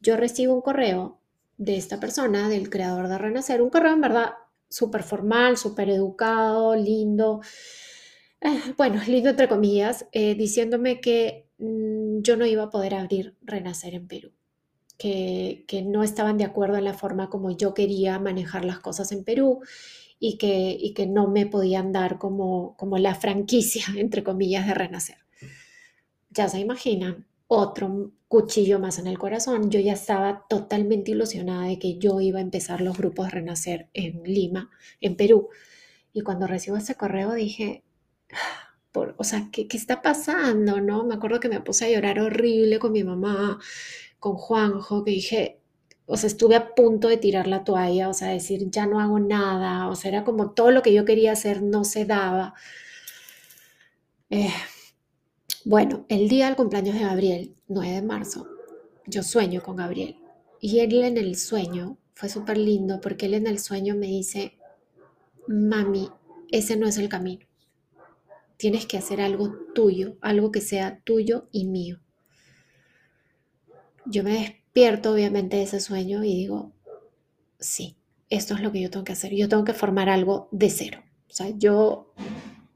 yo 0.00 0.16
recibo 0.16 0.54
un 0.54 0.60
correo 0.60 1.20
de 1.58 1.76
esta 1.76 2.00
persona, 2.00 2.48
del 2.48 2.70
creador 2.70 3.08
de 3.08 3.18
Renacer, 3.18 3.62
un 3.62 3.70
correo 3.70 3.94
en 3.94 4.00
verdad 4.00 4.34
súper 4.68 5.02
formal, 5.02 5.56
súper 5.56 5.90
educado, 5.90 6.76
lindo, 6.76 7.40
eh, 8.40 8.60
bueno, 8.76 9.00
lindo 9.06 9.30
entre 9.30 9.48
comillas, 9.48 10.06
eh, 10.12 10.34
diciéndome 10.34 11.00
que 11.00 11.48
mm, 11.58 12.20
yo 12.22 12.36
no 12.36 12.46
iba 12.46 12.64
a 12.64 12.70
poder 12.70 12.94
abrir 12.94 13.36
Renacer 13.42 13.94
en 13.94 14.06
Perú 14.06 14.32
que, 14.96 15.84
no 15.86 16.02
estaban 16.02 16.38
de 16.38 16.44
acuerdo 16.44 16.76
en 16.76 16.84
la 16.84 16.94
forma 16.94 17.28
como 17.28 17.50
yo 17.50 17.74
quería 17.74 18.18
manejar 18.18 18.64
las 18.64 18.80
cosas 18.80 19.12
en 19.12 19.24
Perú 19.24 19.60
y 20.18 20.38
que, 20.38 20.76
y 20.78 20.94
que 20.94 21.06
no 21.06 21.28
me 21.28 21.46
podían 21.46 21.92
dar 21.92 22.18
como, 22.18 22.76
como 22.76 22.98
la 22.98 23.14
franquicia, 23.14 23.84
entre 23.96 24.22
comillas, 24.22 24.66
de 24.66 24.74
renacer. 24.74 25.18
Ya 26.30 26.48
se 26.48 26.60
imaginan, 26.60 27.26
otro 27.48 28.12
cuchillo 28.28 28.78
más 28.78 28.98
en 28.98 29.06
el 29.06 29.18
corazón. 29.18 29.70
Yo 29.70 29.80
ya 29.80 29.92
estaba 29.92 30.44
totalmente 30.48 31.12
ilusionada 31.12 31.66
de 31.66 31.78
que 31.78 31.98
yo 31.98 32.20
iba 32.20 32.38
a 32.38 32.42
empezar 32.42 32.80
los 32.80 32.98
grupos 32.98 33.26
de 33.26 33.32
renacer 33.32 33.88
en 33.94 34.22
Lima, 34.24 34.70
en 35.00 35.16
Perú. 35.16 35.48
Y 36.12 36.22
cuando 36.22 36.46
recibo 36.46 36.76
ese 36.76 36.96
correo 36.96 37.32
dije, 37.34 37.84
ah, 38.32 38.74
por, 38.92 39.14
o 39.18 39.24
sea, 39.24 39.48
¿qué, 39.52 39.68
¿qué 39.68 39.76
está 39.76 40.02
pasando? 40.02 40.80
¿No? 40.80 41.04
Me 41.04 41.14
acuerdo 41.14 41.40
que 41.40 41.48
me 41.48 41.60
puse 41.60 41.86
a 41.86 41.90
llorar 41.90 42.18
horrible 42.20 42.78
con 42.78 42.92
mi 42.92 43.04
mamá 43.04 43.58
con 44.18 44.36
Juanjo, 44.36 45.04
que 45.04 45.10
dije, 45.12 45.60
o 46.06 46.16
sea, 46.16 46.28
estuve 46.28 46.56
a 46.56 46.74
punto 46.74 47.08
de 47.08 47.16
tirar 47.16 47.46
la 47.46 47.64
toalla, 47.64 48.08
o 48.08 48.14
sea, 48.14 48.28
decir, 48.28 48.70
ya 48.70 48.86
no 48.86 49.00
hago 49.00 49.18
nada, 49.18 49.88
o 49.88 49.94
sea, 49.96 50.10
era 50.10 50.24
como 50.24 50.52
todo 50.52 50.70
lo 50.70 50.82
que 50.82 50.92
yo 50.92 51.04
quería 51.04 51.32
hacer 51.32 51.62
no 51.62 51.84
se 51.84 52.04
daba. 52.04 52.54
Eh, 54.30 54.50
bueno, 55.64 56.06
el 56.08 56.28
día 56.28 56.46
del 56.46 56.56
cumpleaños 56.56 56.94
de 56.94 57.02
Gabriel, 57.02 57.56
9 57.68 57.94
de 57.94 58.02
marzo, 58.02 58.48
yo 59.06 59.22
sueño 59.22 59.62
con 59.62 59.76
Gabriel. 59.76 60.16
Y 60.60 60.80
él 60.80 61.02
en 61.04 61.18
el 61.18 61.36
sueño 61.36 61.98
fue 62.14 62.28
súper 62.28 62.58
lindo 62.58 63.00
porque 63.00 63.26
él 63.26 63.34
en 63.34 63.46
el 63.46 63.58
sueño 63.58 63.94
me 63.94 64.06
dice, 64.06 64.56
mami, 65.48 66.10
ese 66.50 66.76
no 66.76 66.86
es 66.86 66.98
el 66.98 67.08
camino. 67.08 67.46
Tienes 68.56 68.86
que 68.86 68.96
hacer 68.96 69.20
algo 69.20 69.52
tuyo, 69.74 70.16
algo 70.20 70.50
que 70.50 70.60
sea 70.60 71.00
tuyo 71.04 71.48
y 71.52 71.66
mío 71.66 72.00
yo 74.06 74.22
me 74.22 74.64
despierto 74.76 75.12
obviamente 75.12 75.62
ese 75.62 75.80
sueño 75.80 76.22
y 76.22 76.34
digo, 76.34 76.70
sí, 77.58 77.96
esto 78.28 78.52
es 78.54 78.60
lo 78.60 78.72
que 78.72 78.82
yo 78.82 78.90
tengo 78.90 79.06
que 79.06 79.12
hacer. 79.12 79.34
Yo 79.34 79.48
tengo 79.48 79.64
que 79.64 79.72
formar 79.72 80.10
algo 80.10 80.50
de 80.52 80.68
cero. 80.68 81.02
O 81.30 81.32
sea, 81.32 81.48
yo 81.56 82.12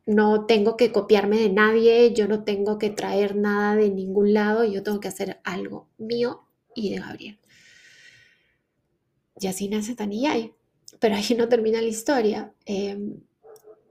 no 0.06 0.46
tengo 0.46 0.78
que 0.78 0.92
copiarme 0.92 1.38
de 1.38 1.50
nadie, 1.50 2.14
yo 2.14 2.26
no 2.26 2.42
tengo 2.42 2.78
que 2.78 2.88
traer 2.88 3.36
nada 3.36 3.76
de 3.76 3.90
ningún 3.90 4.32
lado, 4.32 4.64
yo 4.64 4.82
tengo 4.82 4.98
que 4.98 5.08
hacer 5.08 5.40
algo 5.44 5.90
mío 5.98 6.46
y 6.74 6.88
de 6.88 7.00
Gabriel. 7.00 7.38
Y 9.38 9.46
así 9.48 9.68
nace 9.68 9.94
Taniyay. 9.94 10.54
Pero 11.00 11.16
ahí 11.16 11.36
no 11.36 11.50
termina 11.50 11.82
la 11.82 11.88
historia. 11.88 12.54
Em, 12.64 13.20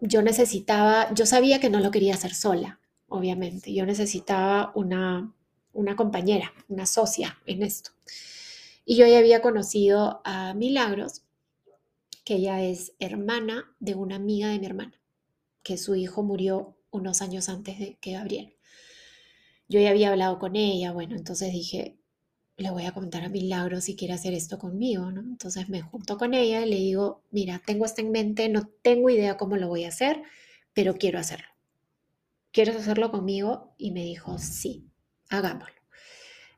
yo 0.02 0.24
necesitaba, 0.24 1.14
yo 1.14 1.28
sabía 1.28 1.60
que 1.60 1.70
no 1.70 1.80
lo 1.80 1.92
quería 1.92 2.16
hacer 2.16 2.34
sola, 2.34 2.80
obviamente. 3.08 3.72
Yo 3.72 3.86
necesitaba 3.86 4.72
una 4.74 5.32
una 5.74 5.96
compañera, 5.96 6.54
una 6.68 6.86
socia 6.86 7.40
en 7.46 7.64
esto. 7.64 7.92
Y 8.86 8.96
yo 8.96 9.06
ya 9.06 9.20
había 9.20 9.42
conocido 9.42 10.22
a 10.24 10.54
Milagros, 10.54 11.22
que 12.24 12.36
ella 12.36 12.64
es 12.64 12.94
hermana 13.00 13.76
de 13.80 13.96
una 13.96 14.16
amiga 14.16 14.50
de 14.50 14.60
mi 14.60 14.66
hermana, 14.66 15.00
que 15.64 15.78
su 15.78 15.96
hijo 15.96 16.24
murió 16.24 16.76
unos 16.92 17.22
años 17.22 17.50
antes 17.50 17.80
de 17.80 17.98
que 18.02 18.14
Gabriel. 18.14 18.56
Yo 19.68 19.80
ya 19.80 19.92
había 19.92 20.10
hablado 20.10 20.40
con 20.40 20.56
ella, 20.56 20.92
bueno, 20.92 21.16
entonces 21.16 21.52
dije, 21.52 21.98
le 22.58 22.72
voy 22.72 22.86
a 22.86 22.92
comentar 22.92 23.24
a 23.24 23.30
Milagros 23.30 23.84
si 23.84 23.96
quiere 23.96 24.16
hacer 24.16 24.34
esto 24.34 24.58
conmigo, 24.58 25.12
¿no? 25.12 25.22
Entonces 25.22 25.70
me 25.70 25.82
junto 25.82 26.18
con 26.18 26.34
ella 26.34 26.66
y 26.66 26.70
le 26.70 26.78
digo, 26.78 27.22
mira, 27.30 27.62
tengo 27.66 27.86
esto 27.86 28.02
en 28.02 28.12
mente, 28.12 28.50
no 28.50 28.68
tengo 28.82 29.10
idea 29.10 29.38
cómo 29.38 29.56
lo 29.56 29.68
voy 29.68 29.86
a 29.86 29.90
hacer, 29.90 30.24
pero 30.74 30.96
quiero 30.96 31.20
hacerlo. 31.20 31.48
¿Quieres 32.52 32.76
hacerlo 32.76 33.12
conmigo? 33.12 33.76
Y 33.78 33.92
me 33.92 34.04
dijo, 34.04 34.40
sí 34.40 34.89
hagámoslo. 35.30 35.76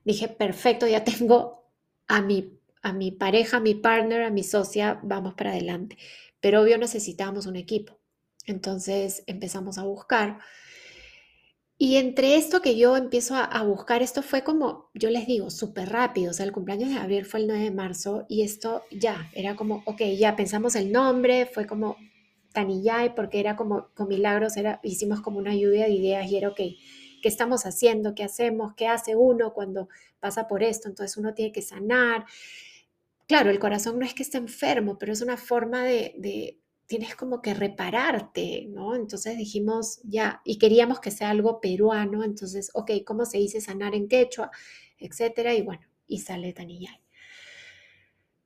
Dije, 0.03 0.27
perfecto, 0.27 0.87
ya 0.87 1.03
tengo 1.03 1.65
a 2.07 2.21
mi, 2.21 2.59
a 2.81 2.93
mi 2.93 3.11
pareja, 3.11 3.57
a 3.57 3.61
mi 3.61 3.75
partner, 3.75 4.23
a 4.23 4.31
mi 4.31 4.43
socia, 4.43 4.99
vamos 5.03 5.35
para 5.35 5.51
adelante. 5.51 5.97
Pero 6.39 6.61
obvio 6.61 6.77
necesitábamos 6.77 7.45
un 7.45 7.55
equipo. 7.55 7.99
Entonces 8.47 9.23
empezamos 9.27 9.77
a 9.77 9.83
buscar. 9.83 10.39
Y 11.77 11.97
entre 11.97 12.35
esto 12.35 12.61
que 12.61 12.77
yo 12.77 12.95
empiezo 12.95 13.35
a, 13.35 13.63
buscar, 13.63 14.03
esto 14.03 14.21
fue 14.21 14.43
como, 14.43 14.91
yo 14.93 15.09
les 15.09 15.25
digo, 15.25 15.49
súper 15.49 15.89
rápido. 15.89 16.29
O 16.29 16.33
sea, 16.33 16.45
el 16.45 16.51
cumpleaños 16.51 16.89
de 16.89 16.95
Gabriel 16.95 17.25
fue 17.25 17.39
el 17.39 17.47
9 17.47 17.63
de 17.63 17.71
marzo 17.71 18.25
y 18.29 18.43
esto 18.43 18.83
ya, 18.91 19.31
era 19.33 19.55
como, 19.55 19.81
ok, 19.85 20.01
ya 20.15 20.35
pensamos 20.35 20.75
el 20.75 20.91
nombre, 20.91 21.47
fue 21.47 21.65
como 21.65 21.97
Taniyay, 22.53 23.15
porque 23.15 23.39
era 23.39 23.55
como, 23.55 23.87
con 23.95 24.07
milagros, 24.09 24.57
era, 24.57 24.79
hicimos 24.83 25.21
como 25.21 25.39
una 25.39 25.55
lluvia 25.55 25.85
de 25.85 25.93
ideas 25.93 26.29
y 26.29 26.37
era, 26.37 26.49
ok, 26.49 26.59
qué 27.21 27.29
estamos 27.29 27.65
haciendo, 27.65 28.15
qué 28.15 28.23
hacemos, 28.23 28.73
qué 28.75 28.87
hace 28.87 29.15
uno 29.15 29.53
cuando 29.53 29.87
pasa 30.19 30.47
por 30.47 30.63
esto. 30.63 30.89
Entonces 30.89 31.17
uno 31.17 31.33
tiene 31.33 31.51
que 31.51 31.61
sanar. 31.61 32.25
Claro, 33.27 33.49
el 33.49 33.59
corazón 33.59 33.97
no 33.99 34.05
es 34.05 34.13
que 34.13 34.23
esté 34.23 34.37
enfermo, 34.37 34.97
pero 34.97 35.13
es 35.13 35.21
una 35.21 35.37
forma 35.37 35.83
de, 35.83 36.59
tienes 36.87 37.15
como 37.15 37.41
que 37.41 37.53
repararte, 37.53 38.65
¿no? 38.69 38.95
Entonces 38.95 39.37
dijimos 39.37 40.01
ya, 40.03 40.41
y 40.43 40.57
queríamos 40.57 40.99
que 40.99 41.11
sea 41.11 41.29
algo 41.29 41.61
peruano, 41.61 42.23
entonces, 42.23 42.69
ok, 42.73 42.91
¿cómo 43.05 43.25
se 43.25 43.37
dice 43.37 43.61
sanar 43.61 43.95
en 43.95 44.09
quechua? 44.09 44.51
Etcétera, 44.97 45.53
y 45.53 45.61
bueno, 45.61 45.87
y 46.07 46.19
sale 46.19 46.51
Taniyay. 46.53 47.01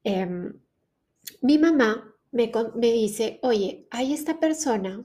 em, 0.03 0.53
mi 1.41 1.57
mamá 1.57 2.15
me, 2.31 2.51
me 2.75 2.91
dice, 2.91 3.39
oye, 3.41 3.87
hay 3.91 4.13
esta 4.13 4.39
persona, 4.39 5.03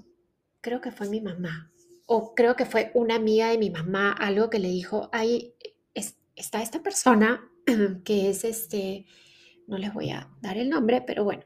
creo 0.61 0.81
que 0.81 0.93
fue 0.93 1.09
mi 1.09 1.21
mamá, 1.21 1.73
o 2.13 2.35
creo 2.35 2.57
que 2.57 2.67
fue 2.67 2.91
una 2.95 3.15
amiga 3.15 3.51
de 3.51 3.59
mi 3.59 3.71
mamá, 3.71 4.11
algo 4.11 4.51
que 4.51 4.59
le 4.59 4.69
dijo, 4.69 5.09
ahí 5.13 5.55
está 6.35 6.61
esta 6.61 6.83
persona 6.83 7.49
que 8.05 8.31
es 8.31 8.43
este, 8.43 9.07
no 9.69 9.79
les 9.79 9.95
voy 9.95 10.11
a 10.11 10.29
dar 10.43 10.59
el 10.59 10.71
nombre, 10.71 11.03
pero 11.07 11.23
bueno, 11.23 11.45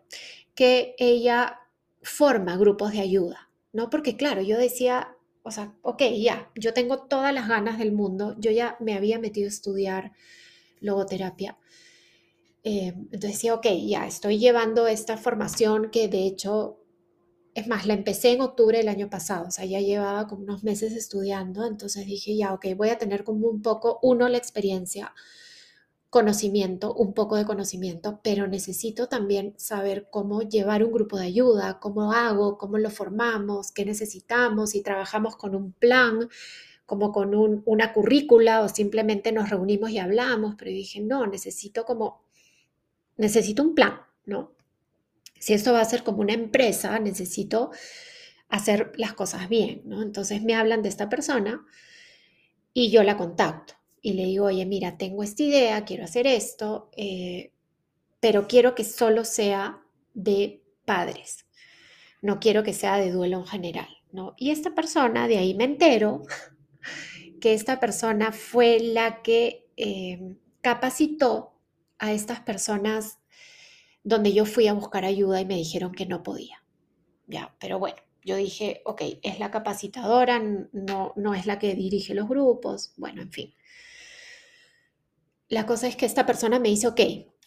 que 0.55 0.95
ella 0.99 1.61
forma 2.01 2.57
grupos 2.57 2.93
de 2.93 3.01
ayuda, 3.01 3.51
¿no? 3.75 3.91
Porque 3.91 4.17
claro, 4.17 4.41
yo 4.41 4.57
decía, 4.57 5.15
o 5.43 5.51
sea, 5.51 5.75
ok, 5.83 6.03
ya, 6.17 6.51
yo 6.55 6.73
tengo 6.73 7.09
todas 7.09 7.35
las 7.35 7.47
ganas 7.47 7.79
del 7.79 7.93
mundo, 7.93 8.35
yo 8.39 8.51
ya 8.51 8.79
me 8.81 8.95
había 8.95 9.19
metido 9.19 9.49
a 9.49 9.51
estudiar 9.51 10.13
logoterapia. 10.81 11.59
Eh, 12.63 12.95
entonces 12.97 13.33
decía, 13.33 13.53
ok, 13.53 13.67
ya, 13.87 14.07
estoy 14.07 14.39
llevando 14.39 14.87
esta 14.87 15.19
formación 15.19 15.91
que 15.91 16.09
de 16.09 16.25
hecho 16.25 16.84
es 17.55 17.69
más, 17.69 17.87
la 17.87 17.95
empecé 17.95 18.33
en 18.33 18.41
octubre 18.41 18.79
del 18.79 18.89
año 18.89 19.09
pasado, 19.09 19.47
o 19.49 19.51
sea, 19.51 19.65
ya 19.65 19.81
llevaba 19.81 20.27
como 20.27 20.43
unos 20.43 20.65
meses 20.65 20.93
estudiando, 20.93 21.67
entonces 21.67 22.07
dije, 22.07 22.37
ya, 22.37 22.53
ok, 22.53 22.67
voy 22.77 22.89
a 22.89 22.99
tener 22.99 23.25
como 23.25 23.49
un 23.49 23.63
poco, 23.63 24.01
uno, 24.03 24.29
la 24.29 24.39
experiencia, 24.39 25.15
conocimiento, 26.11 26.95
un 26.95 27.13
poco 27.13 27.37
de 27.37 27.45
conocimiento, 27.45 28.21
pero 28.23 28.47
necesito 28.47 29.09
también 29.09 29.55
saber 29.57 30.09
cómo 30.11 30.43
llevar 30.43 30.85
un 30.85 30.93
grupo 30.93 31.17
de 31.17 31.27
ayuda, 31.27 31.81
cómo 31.81 32.13
hago, 32.13 32.59
cómo 32.59 32.79
lo 32.79 32.91
formamos, 32.91 33.73
qué 33.73 33.85
necesitamos, 33.85 34.71
si 34.71 34.83
trabajamos 34.83 35.37
con 35.37 35.55
un 35.55 35.73
plan, 35.73 36.29
como 36.87 37.13
con 37.13 37.63
una 37.65 37.93
currícula 37.93 38.61
o 38.63 38.69
simplemente 38.69 39.33
nos 39.33 39.51
reunimos 39.51 39.91
y 39.91 39.99
hablamos, 39.99 40.55
pero 40.57 40.71
dije, 40.71 41.01
no, 41.01 41.27
necesito 41.27 41.85
como, 41.85 42.23
necesito 43.17 43.63
un 43.63 43.75
plan, 43.75 44.01
¿no? 44.27 44.53
Si 45.45 45.53
esto 45.53 45.75
va 45.75 45.83
a 45.83 45.85
ser 45.85 46.05
como 46.05 46.23
una 46.23 46.33
empresa, 46.33 46.99
necesito 46.99 47.71
hacer 48.49 48.93
las 48.97 49.13
cosas 49.13 49.51
bien, 49.51 49.83
¿no? 49.85 50.01
Entonces 50.01 50.43
me 50.43 50.55
hablan 50.55 50.81
de 50.81 50.89
esta 50.89 51.11
persona 51.11 51.67
y 52.73 52.91
yo 52.91 53.03
la 53.03 53.19
contacto 53.19 53.75
y 54.01 54.15
le 54.15 54.25
digo, 54.25 54.47
oye, 54.47 54.65
mira, 54.65 54.97
tengo 54.97 55.23
esta 55.23 55.43
idea, 55.43 55.85
quiero 55.85 56.05
hacer 56.05 56.27
esto, 56.27 56.89
eh, 56.97 57.53
pero 58.21 58.49
quiero 58.49 58.75
que 58.75 58.85
solo 58.85 59.27
sea 59.27 59.83
de 60.15 60.63
padres, 60.87 61.45
no 62.23 62.41
quiero 62.41 62.63
que 62.63 62.73
sea 62.73 62.97
de 62.97 63.11
duelo 63.11 63.41
en 63.41 63.47
general, 63.47 63.99
¿no? 64.13 64.33
Y 64.39 64.51
esta 64.51 64.75
persona, 64.75 65.29
de 65.29 65.37
ahí 65.37 65.53
me 65.53 65.65
entero 65.65 66.23
que 67.43 67.53
esta 67.53 67.81
persona 67.81 68.33
fue 68.33 68.81
la 68.81 69.21
que 69.21 69.67
eh, 69.77 70.37
capacitó 70.63 71.53
a 71.99 72.13
estas 72.15 72.41
personas 72.41 73.19
donde 74.05 74.33
yo 74.33 74.45
fui 74.45 74.69
a 74.69 74.75
buscar 74.75 75.05
ayuda 75.05 75.41
y 75.41 75.47
me 75.47 75.57
dijeron 75.57 75.93
que 75.93 76.07
no 76.07 76.23
podía. 76.23 76.63
Ya, 77.27 77.57
pero 77.59 77.79
bueno, 77.79 77.97
yo 78.23 78.37
dije, 78.37 78.83
ok, 78.85 79.03
es 79.23 79.39
la 79.39 79.51
capacitadora, 79.51 80.39
no, 80.39 81.13
no 81.17 81.35
es 81.35 81.47
la 81.47 81.59
que 81.59 81.75
dirige 81.75 82.15
los 82.15 82.29
grupos, 82.29 82.93
bueno, 82.97 83.23
en 83.23 83.33
fin. 83.33 83.55
La 85.49 85.67
cosa 85.67 85.89
es 85.89 85.97
que 85.97 86.07
esta 86.07 86.27
persona 86.27 86.59
me 86.59 86.69
dice, 86.69 86.87
ok, 86.87 87.01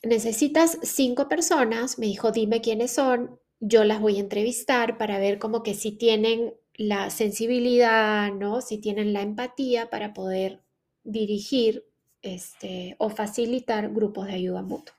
necesitas 0.04 0.80
cinco 0.82 1.30
personas, 1.30 2.00
me 2.00 2.08
dijo, 2.08 2.32
dime 2.32 2.62
quiénes 2.62 2.92
son, 2.92 3.40
yo 3.60 3.84
las 3.84 4.02
voy 4.02 4.18
a 4.18 4.22
entrevistar 4.22 4.98
para 4.98 5.20
ver 5.20 5.40
como 5.40 5.64
que 5.64 5.74
si 5.74 5.92
tienen 5.92 6.54
la 6.76 7.10
sensibilidad, 7.10 8.32
¿no? 8.32 8.62
Si 8.62 8.78
tienen 8.78 9.14
la 9.14 9.22
empatía 9.22 9.90
para 9.90 10.14
poder 10.14 10.62
dirigir 11.04 11.86
este, 12.22 12.96
o 13.00 13.10
facilitar 13.10 13.92
grupos 13.92 14.28
de 14.28 14.34
ayuda 14.34 14.62
mutua. 14.62 14.96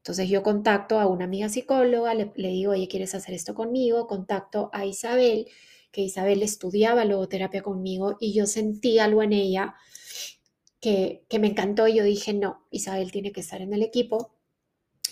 Entonces 0.00 0.30
yo 0.30 0.42
contacto 0.42 0.98
a 0.98 1.06
una 1.06 1.26
amiga 1.26 1.50
psicóloga, 1.50 2.14
le, 2.14 2.32
digo, 2.34 2.72
oye, 2.72 2.88
¿quieres 2.88 3.14
hacer 3.14 3.34
esto 3.34 3.54
conmigo? 3.54 4.06
Contacto 4.06 4.70
a 4.72 4.86
Isabel, 4.86 5.46
que 5.92 6.00
Isabel 6.00 6.42
estudiaba 6.42 7.04
logoterapia 7.04 7.60
conmigo 7.60 8.16
y 8.18 8.32
yo 8.32 8.46
sentí 8.46 8.98
algo 8.98 9.22
en 9.22 9.34
ella 9.34 9.74
que, 10.80 11.26
me 11.38 11.48
encantó 11.48 11.86
y 11.86 11.96
yo 11.96 12.04
dije, 12.04 12.32
no, 12.32 12.66
Isabel 12.70 13.12
tiene 13.12 13.30
que 13.30 13.42
estar 13.42 13.60
en 13.60 13.74
el 13.74 13.82
equipo. 13.82 14.32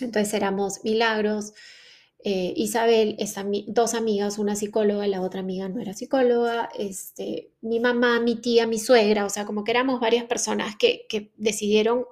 Entonces 0.01 0.33
éramos 0.33 0.83
Milagros, 0.83 1.53
eh, 2.23 2.53
Isabel, 2.55 3.15
dos 3.67 3.93
amigas, 3.93 4.39
una 4.39 4.55
psicóloga, 4.55 5.05
la 5.05 5.21
otra 5.21 5.41
amiga 5.41 5.69
no 5.69 5.81
era 5.81 5.93
psicóloga, 5.93 6.69
este, 6.79 7.51
mi 7.61 7.79
mamá, 7.79 8.19
mi 8.21 8.37
tía, 8.37 8.65
mi 8.65 8.79
suegra, 8.79 9.25
o 9.25 9.29
sea, 9.29 9.45
como 9.45 9.63
que 9.63 9.69
éramos 9.69 9.99
varias 9.99 10.25
personas 10.25 10.75
que, 10.77 11.05
que 11.07 11.31
decidieron 11.37 12.05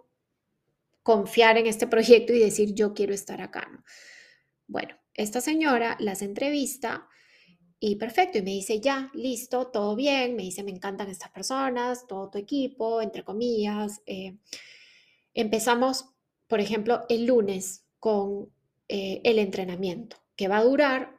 confiar 1.08 1.58
en 1.58 1.68
este 1.68 1.88
proyecto 1.88 2.34
y 2.34 2.40
decir 2.40 2.74
yo 2.74 2.94
quiero 2.94 3.14
estar 3.14 3.40
acá. 3.40 3.66
¿no? 3.72 3.82
Bueno, 4.68 4.94
esta 5.14 5.40
señora 5.40 5.96
las 6.02 6.22
entrevista 6.22 7.08
y 7.80 7.96
perfecto, 7.96 8.40
y 8.40 8.42
me 8.42 8.52
dice 8.52 8.82
ya, 8.82 9.10
listo, 9.14 9.68
todo 9.68 9.96
bien, 9.96 10.36
me 10.36 10.44
dice 10.44 10.64
me 10.64 10.72
encantan 10.72 11.08
estas 11.08 11.32
personas, 11.32 12.08
todo 12.08 12.30
tu 12.30 12.38
equipo, 12.38 13.02
entre 13.02 13.24
comillas. 13.24 14.02
Eh, 14.06 14.36
empezamos, 15.34 16.10
por 16.46 16.60
ejemplo, 16.60 17.06
el 17.08 17.26
lunes 17.26 17.86
con 18.00 18.52
eh, 18.90 19.22
el 19.24 19.40
entrenamiento, 19.40 20.18
que 20.36 20.50
va 20.50 20.58
a 20.58 20.66
durar 20.66 21.17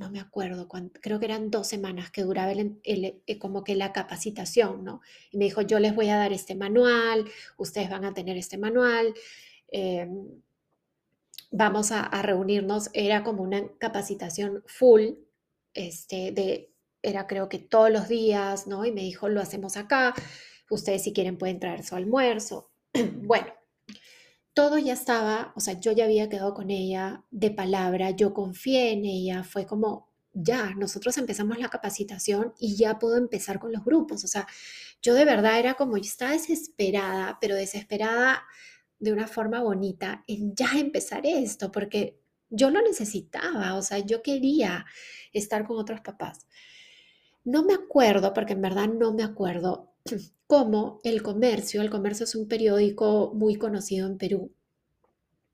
no 0.00 0.10
me 0.10 0.18
acuerdo, 0.18 0.66
creo 1.02 1.20
que 1.20 1.26
eran 1.26 1.50
dos 1.50 1.66
semanas 1.66 2.10
que 2.10 2.22
duraba 2.22 2.52
eh, 2.52 3.38
como 3.38 3.62
que 3.62 3.74
la 3.74 3.92
capacitación, 3.92 4.82
¿no? 4.82 5.02
Y 5.30 5.36
me 5.36 5.44
dijo, 5.44 5.60
yo 5.60 5.78
les 5.78 5.94
voy 5.94 6.08
a 6.08 6.16
dar 6.16 6.32
este 6.32 6.54
manual, 6.54 7.26
ustedes 7.58 7.90
van 7.90 8.06
a 8.06 8.14
tener 8.14 8.38
este 8.38 8.56
manual, 8.56 9.12
em, 9.68 10.40
vamos 11.50 11.92
a, 11.92 12.08
reunirnos, 12.22 12.88
era 12.94 13.22
como 13.22 13.42
una 13.42 13.68
capacitación 13.76 14.64
full, 14.66 15.02
este, 15.74 16.32
de, 16.32 16.72
era 17.02 17.26
creo 17.26 17.50
que 17.50 17.58
todos 17.58 17.90
los 17.90 18.08
días, 18.08 18.66
¿no? 18.66 18.86
Y 18.86 18.92
me 18.92 19.02
dijo, 19.02 19.28
lo 19.28 19.42
hacemos 19.42 19.76
acá, 19.76 20.14
ustedes 20.70 21.04
si 21.04 21.12
quieren 21.12 21.36
pueden 21.36 21.60
traer 21.60 21.84
su 21.84 21.94
almuerzo. 21.94 22.70
bueno, 23.22 23.52
todo 24.54 24.78
ya 24.78 24.92
estaba, 24.92 25.52
o 25.56 25.60
sea, 25.60 25.78
yo 25.78 25.92
ya 25.92 26.04
había 26.04 26.28
quedado 26.28 26.54
con 26.54 26.70
ella 26.70 27.24
de 27.30 27.50
palabra, 27.50 28.10
yo 28.10 28.34
confié 28.34 28.92
en 28.92 29.04
ella, 29.04 29.44
fue 29.44 29.66
como, 29.66 30.08
ya, 30.32 30.74
nosotros 30.76 31.16
empezamos 31.18 31.58
la 31.58 31.68
capacitación 31.70 32.54
y 32.58 32.76
ya 32.76 32.98
puedo 32.98 33.16
empezar 33.16 33.58
con 33.58 33.72
los 33.72 33.84
grupos, 33.84 34.24
o 34.24 34.28
sea, 34.28 34.46
yo 35.02 35.14
de 35.14 35.24
verdad 35.24 35.58
era 35.58 35.74
como, 35.74 35.96
yo 35.96 36.04
estaba 36.04 36.32
desesperada, 36.32 37.38
pero 37.40 37.54
desesperada 37.54 38.44
de 38.98 39.12
una 39.12 39.26
forma 39.26 39.62
bonita 39.62 40.24
en 40.26 40.54
ya 40.54 40.72
empezar 40.78 41.26
esto, 41.26 41.72
porque 41.72 42.20
yo 42.50 42.70
lo 42.70 42.82
necesitaba, 42.82 43.74
o 43.76 43.82
sea, 43.82 43.98
yo 43.98 44.22
quería 44.22 44.84
estar 45.32 45.66
con 45.66 45.78
otros 45.78 46.00
papás. 46.00 46.46
No 47.44 47.62
me 47.64 47.74
acuerdo, 47.74 48.34
porque 48.34 48.52
en 48.52 48.62
verdad 48.62 48.88
no 48.88 49.12
me 49.14 49.22
acuerdo 49.22 49.94
como 50.50 50.98
El 51.04 51.22
Comercio, 51.22 51.80
El 51.80 51.90
Comercio 51.90 52.24
es 52.24 52.34
un 52.34 52.48
periódico 52.48 53.30
muy 53.36 53.54
conocido 53.54 54.08
en 54.08 54.18
Perú. 54.18 54.50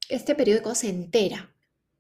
Este 0.08 0.34
periódico 0.34 0.74
se 0.74 0.88
entera, 0.88 1.54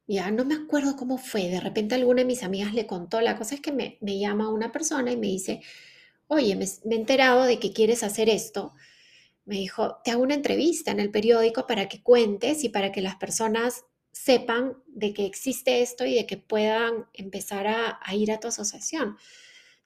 ya 0.06 0.30
no 0.30 0.46
me 0.46 0.54
acuerdo 0.54 0.96
cómo 0.96 1.18
fue, 1.18 1.50
de 1.50 1.60
repente 1.60 1.94
alguna 1.94 2.22
de 2.22 2.24
mis 2.24 2.42
amigas 2.42 2.72
le 2.72 2.86
contó, 2.86 3.20
la 3.20 3.36
cosa 3.36 3.54
es 3.54 3.60
que 3.60 3.70
me, 3.70 3.98
llama 4.00 4.48
una 4.48 4.72
persona 4.72 5.12
y 5.12 5.18
me 5.18 5.26
dice, 5.26 5.60
oye, 6.26 6.56
me, 6.56 6.64
me 6.86 6.94
he 6.94 6.98
enterado 6.98 7.44
de 7.44 7.58
que 7.58 7.74
quieres 7.74 8.02
hacer 8.02 8.30
esto. 8.30 8.72
Me 9.44 9.56
dijo, 9.56 9.98
te 10.02 10.12
hago 10.12 10.22
una 10.22 10.34
entrevista 10.34 10.90
en 10.90 10.98
el 10.98 11.10
periódico 11.10 11.66
para 11.66 11.90
que 11.90 12.02
cuentes 12.02 12.64
y 12.64 12.70
para 12.70 12.92
que 12.92 13.02
las 13.02 13.16
personas 13.16 13.84
sepan 14.10 14.74
de 14.86 15.12
que 15.12 15.26
existe 15.26 15.82
esto 15.82 16.06
y 16.06 16.14
de 16.14 16.24
que 16.24 16.38
puedan 16.38 17.04
empezar 17.12 17.66
a 17.66 18.14
ir 18.14 18.32
a 18.32 18.40
tu 18.40 18.48
asociación. 18.48 19.18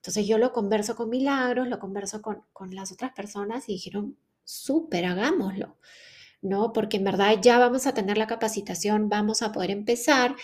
Entonces 0.00 0.26
yo 0.26 0.38
lo 0.38 0.52
converso 0.54 0.96
con 0.96 1.10
Milagros, 1.10 1.68
lo 1.68 1.78
converso 1.78 2.22
con, 2.22 2.42
las 2.70 2.90
otras 2.90 3.12
personas 3.12 3.68
y 3.68 3.72
dijeron, 3.74 4.16
súper, 4.44 5.04
hagámoslo, 5.04 5.76
¿no? 6.40 6.72
Porque 6.72 6.96
en 6.96 7.04
verdad 7.04 7.36
ya 7.42 7.58
vamos 7.58 7.86
a 7.86 7.92
tener 7.92 8.16
la 8.16 8.26
capacitación, 8.26 9.10
vamos 9.10 9.42
a 9.42 9.52
poder 9.52 9.70
empezar 9.70 10.36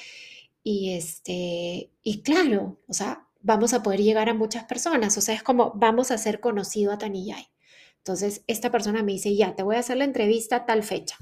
y, 0.62 0.92
este, 0.92 1.90
y 2.02 2.22
claro, 2.22 2.78
o 2.86 2.92
sea, 2.92 3.26
vamos 3.40 3.72
a 3.72 3.82
poder 3.82 4.02
llegar 4.02 4.28
a 4.28 4.34
muchas 4.34 4.64
personas, 4.64 5.16
o 5.16 5.22
sea, 5.22 5.34
es 5.34 5.42
como 5.42 5.72
vamos 5.74 6.10
a 6.10 6.18
ser 6.18 6.40
conocido 6.40 6.92
a 6.92 6.98
Tanillay. 6.98 7.48
Entonces, 7.98 8.44
esta 8.46 8.70
persona 8.70 9.02
me 9.02 9.12
dice, 9.12 9.34
ya, 9.34 9.54
te 9.56 9.62
voy 9.62 9.76
a 9.76 9.80
hacer 9.80 9.96
la 9.96 10.04
entrevista 10.04 10.56
a 10.56 10.66
tal 10.66 10.82
fecha. 10.82 11.16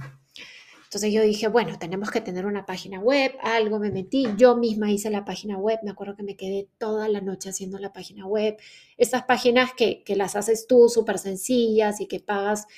Entonces 0.95 1.13
yo 1.13 1.23
dije, 1.23 1.49
bueno, 1.49 1.77
tenemos 1.77 2.13
que 2.13 2.21
tener 2.21 2.47
una 2.47 2.67
página 2.67 3.01
web, 3.01 3.33
algo, 3.43 3.81
me 3.81 3.91
metí, 3.91 4.29
yo 4.37 4.57
misma 4.57 4.93
hice 4.93 5.11
la 5.11 5.25
página 5.25 5.59
web, 5.59 5.81
me 5.83 5.91
acuerdo 5.91 6.15
que 6.15 6.23
me 6.23 6.37
quedé 6.37 6.69
toda 6.79 7.09
la 7.09 7.21
noche 7.21 7.49
haciendo 7.49 7.81
la 7.81 7.93
página 7.93 8.29
web, 8.29 8.57
estas 8.97 9.25
páginas 9.25 9.73
que, 9.77 10.05
las 10.15 10.37
haces 10.37 10.69
tú 10.69 10.89
súper 10.89 11.19
sencillas 11.19 12.01
y 12.01 12.07
que 12.07 12.21
pagas 12.21 12.69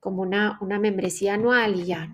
como 0.00 0.20
una, 0.20 0.58
una 0.60 0.78
membresía 0.78 1.32
anual 1.32 1.80
y 1.80 1.86
ya. 1.86 2.08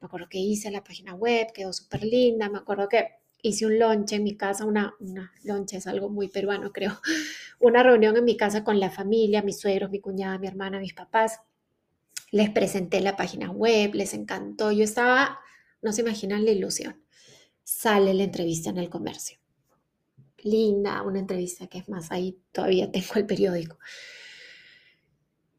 Me 0.00 0.06
acuerdo 0.06 0.28
que 0.28 0.38
hice 0.38 0.70
la 0.70 0.84
página 0.84 1.12
web, 1.12 1.48
quedó 1.52 1.72
súper 1.72 2.04
linda, 2.04 2.48
me 2.48 2.58
acuerdo 2.58 2.88
que 2.88 3.08
hice 3.42 3.66
un 3.66 3.80
lunch 3.80 4.12
en 4.12 4.22
mi 4.22 4.36
casa, 4.36 4.64
una, 4.64 4.94
una 5.00 5.32
lunch 5.42 5.72
es 5.72 5.88
algo 5.88 6.08
muy 6.08 6.28
peruano 6.28 6.72
creo, 6.72 6.92
una 7.58 7.82
reunión 7.82 8.16
en 8.16 8.24
mi 8.24 8.36
casa 8.36 8.62
con 8.62 8.78
la 8.78 8.90
familia, 8.90 9.42
mis 9.42 9.58
suegros, 9.58 9.90
mi 9.90 9.98
cuñada, 9.98 10.38
mi 10.38 10.46
hermana, 10.46 10.78
mis 10.78 10.94
papás 10.94 11.40
les 12.34 12.50
presenté 12.50 13.00
la 13.00 13.14
página 13.14 13.52
web, 13.52 13.94
les 13.94 14.12
encantó. 14.12 14.72
Yo 14.72 14.82
estaba 14.82 15.38
no 15.82 15.92
se 15.92 16.00
imaginan 16.00 16.44
la 16.44 16.50
ilusión. 16.50 17.00
Sale 17.62 18.12
la 18.12 18.24
entrevista 18.24 18.70
en 18.70 18.78
el 18.78 18.90
comercio. 18.90 19.38
Linda, 20.38 21.00
una 21.02 21.20
entrevista 21.20 21.68
que 21.68 21.78
es 21.78 21.88
más, 21.88 22.10
ahí 22.10 22.42
todavía 22.50 22.90
tengo 22.90 23.14
el 23.14 23.26
periódico. 23.26 23.78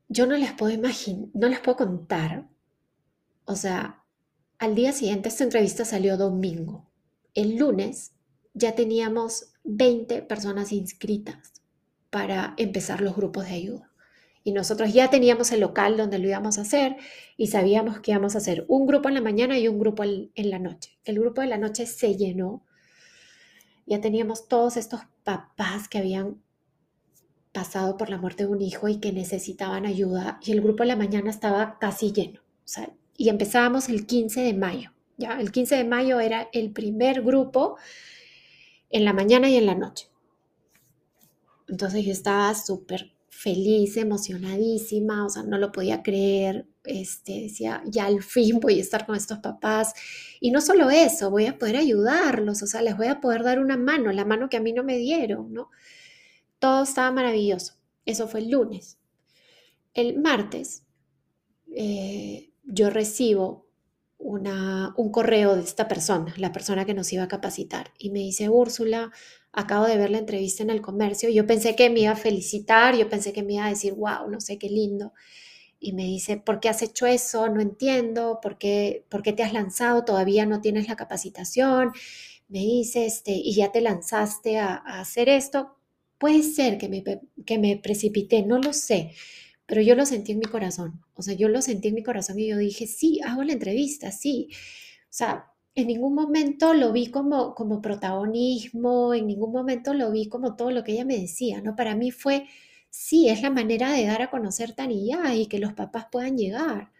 Yo 0.09 0.27
no 0.27 0.35
les 0.35 0.51
puedo 0.51 0.73
imaginar, 0.73 1.29
no 1.33 1.47
les 1.47 1.61
puedo 1.61 1.77
contar. 1.77 2.49
O 3.45 3.55
sea, 3.55 4.03
al 4.57 4.75
día 4.75 4.91
siguiente 4.91 5.29
esta 5.29 5.45
entrevista 5.45 5.85
salió 5.85 6.17
domingo. 6.17 6.91
El 7.35 7.55
lunes 7.55 8.11
ya 8.53 8.75
teníamos 8.75 9.53
20 9.63 10.23
personas 10.23 10.73
inscritas 10.73 11.53
para 12.09 12.53
empezar 12.57 12.99
los 12.99 13.15
grupos 13.15 13.45
de 13.45 13.53
ayuda. 13.53 13.94
Y 14.47 14.51
nosotros 14.51 14.93
ya 14.93 15.09
teníamos 15.09 15.51
el 15.51 15.61
local 15.61 15.97
donde 15.97 16.19
lo 16.19 16.27
íbamos 16.27 16.59
a 16.59 16.61
hacer 16.61 16.97
y 17.35 17.47
sabíamos 17.47 17.99
que 17.99 18.11
íbamos 18.11 18.35
a 18.35 18.37
hacer 18.37 18.63
un 18.67 18.85
grupo 18.85 19.09
en 19.09 19.15
la 19.15 19.21
mañana 19.21 19.57
y 19.57 19.67
un 19.67 19.79
grupo 19.79 20.03
en 20.03 20.29
la 20.35 20.59
noche. 20.59 20.99
El 21.03 21.19
grupo 21.19 21.41
de 21.41 21.47
la 21.47 21.57
noche 21.57 21.87
se 21.87 22.15
llenó. 22.15 22.63
Ya 23.87 24.01
teníamos 24.01 24.47
todos 24.47 24.77
estos 24.77 25.01
papás 25.23 25.89
que 25.89 25.97
habían 25.97 26.43
pasado 27.53 27.97
por 27.97 28.11
la 28.11 28.19
muerte 28.19 28.45
de 28.45 28.51
un 28.51 28.61
hijo 28.61 28.87
y 28.87 28.99
que 28.99 29.11
necesitaban 29.11 29.87
ayuda 29.87 30.39
y 30.43 30.51
el 30.51 30.61
grupo 30.61 30.83
de 30.83 30.89
la 30.89 30.95
mañana 30.95 31.31
estaba 31.31 31.79
casi 31.79 32.13
lleno. 32.13 32.41
y 33.17 33.29
empezábamos 33.29 33.89
el 33.89 34.05
15 34.05 34.41
de 34.41 34.53
mayo. 34.53 34.91
Ya, 35.17 35.39
el 35.39 35.51
15 35.51 35.77
de 35.77 35.85
mayo 35.85 36.19
era 36.19 36.49
el 36.53 36.71
primer 36.71 37.23
grupo 37.23 37.77
en 38.91 39.05
la 39.05 39.13
mañana 39.13 39.49
y 39.49 39.55
en 39.55 39.65
la 39.65 39.73
noche. 39.73 40.07
Entonces 41.67 42.05
yo 42.05 42.11
estaba 42.11 42.53
súper 42.53 43.14
feliz, 43.35 43.97
emocionadísima, 43.97 45.25
o 45.25 45.29
sea, 45.29 45.43
no 45.43 45.57
lo 45.57 45.71
podía 45.71 46.01
creer, 46.01 46.67
este, 46.85 47.41
decía, 47.43 47.83
ya 47.85 48.05
al 48.05 48.23
fin 48.23 48.59
voy 48.61 48.79
a 48.79 48.81
estar 48.81 49.05
con 49.05 49.15
estos 49.15 49.39
papás. 49.39 49.93
Y 50.39 50.51
no 50.51 50.61
solo 50.61 50.89
eso, 50.89 51.29
voy 51.29 51.45
a 51.47 51.57
poder 51.57 51.77
ayudarlos, 51.77 52.63
o 52.63 52.67
sea, 52.67 52.81
les 52.81 52.97
voy 52.97 53.07
a 53.07 53.19
poder 53.19 53.43
dar 53.43 53.59
una 53.59 53.77
mano, 53.77 54.11
la 54.11 54.25
mano 54.25 54.49
que 54.49 54.57
a 54.57 54.61
mí 54.61 54.73
no 54.73 54.83
me 54.83 54.97
dieron, 54.97 55.53
¿no? 55.53 55.69
Todo 56.59 56.83
estaba 56.83 57.11
maravilloso. 57.11 57.75
Eso 58.05 58.27
fue 58.27 58.39
el 58.41 58.51
lunes. 58.51 58.97
El 59.93 60.19
martes 60.19 60.85
eh, 61.75 62.51
yo 62.63 62.89
recibo 62.89 63.64
una, 64.17 64.93
un 64.97 65.11
correo 65.11 65.55
de 65.55 65.63
esta 65.63 65.87
persona, 65.87 66.33
la 66.37 66.51
persona 66.51 66.85
que 66.85 66.93
nos 66.93 67.11
iba 67.13 67.23
a 67.23 67.27
capacitar, 67.27 67.91
y 67.97 68.11
me 68.11 68.19
dice, 68.19 68.49
Úrsula, 68.49 69.11
acabo 69.51 69.85
de 69.85 69.97
ver 69.97 70.09
la 70.09 70.17
entrevista 70.17 70.63
en 70.63 70.69
el 70.69 70.81
comercio, 70.81 71.29
yo 71.29 71.47
pensé 71.47 71.75
que 71.75 71.89
me 71.89 72.01
iba 72.01 72.11
a 72.11 72.17
felicitar, 72.17 72.95
yo 72.95 73.09
pensé 73.09 73.33
que 73.33 73.43
me 73.43 73.53
iba 73.53 73.65
a 73.65 73.69
decir, 73.69 73.93
wow, 73.93 74.29
no 74.29 74.41
sé 74.41 74.57
qué 74.57 74.69
lindo. 74.69 75.13
Y 75.79 75.93
me 75.93 76.03
dice, 76.03 76.37
¿por 76.37 76.59
qué 76.59 76.69
has 76.69 76.81
hecho 76.81 77.05
eso? 77.05 77.47
No 77.49 77.61
entiendo, 77.61 78.39
¿por 78.41 78.57
qué, 78.57 79.05
por 79.09 79.21
qué 79.21 79.33
te 79.33 79.43
has 79.43 79.53
lanzado? 79.53 80.03
Todavía 80.03 80.45
no 80.45 80.61
tienes 80.61 80.87
la 80.87 80.95
capacitación. 80.95 81.91
Me 82.47 82.59
dice, 82.59 83.05
este, 83.05 83.31
y 83.31 83.53
ya 83.55 83.71
te 83.71 83.81
lanzaste 83.81 84.57
a, 84.59 84.75
hacer 84.75 85.29
esto. 85.29 85.77
Puede 86.17 86.43
ser 86.43 86.77
que 86.77 86.89
me, 86.89 87.03
que 87.45 87.57
me 87.57 87.77
precipité, 87.77 88.43
no 88.43 88.59
lo 88.59 88.73
sé, 88.73 89.11
pero 89.65 89.81
yo 89.81 89.95
lo 89.95 90.05
sentí 90.05 90.31
en 90.33 90.39
mi 90.39 90.45
corazón. 90.45 91.01
O 91.15 91.21
sea, 91.21 91.33
yo 91.33 91.49
lo 91.49 91.61
sentí 91.61 91.89
en 91.89 91.95
mi 91.95 92.03
corazón 92.03 92.39
y 92.39 92.47
yo 92.47 92.57
dije, 92.57 92.87
sí, 92.87 93.19
hago 93.25 93.43
la 93.43 93.53
entrevista, 93.53 94.11
sí. 94.11 94.49
O 95.03 95.07
sea, 95.09 95.51
en 95.75 95.87
ningún 95.87 96.13
momento 96.15 96.73
lo 96.73 96.91
vi 96.91 97.07
como, 97.07 97.55
como 97.55 97.81
protagonismo, 97.81 99.13
en 99.13 99.27
ningún 99.27 99.51
momento 99.51 99.93
lo 99.93 100.11
vi 100.11 100.29
como 100.29 100.55
todo 100.55 100.71
lo 100.71 100.83
que 100.83 100.93
ella 100.93 101.05
me 101.05 101.19
decía, 101.19 101.61
¿no? 101.61 101.75
Para 101.75 101.95
mí 101.95 102.11
fue, 102.11 102.47
sí, 102.89 103.27
es 103.29 103.41
la 103.41 103.49
manera 103.49 103.91
de 103.91 104.05
dar 104.05 104.21
a 104.21 104.29
conocer 104.29 104.73
Tanilla 104.73 105.35
y 105.35 105.47
que 105.47 105.59
los 105.59 105.73
papás 105.73 106.07
puedan 106.11 106.37
llegar. 106.37 106.91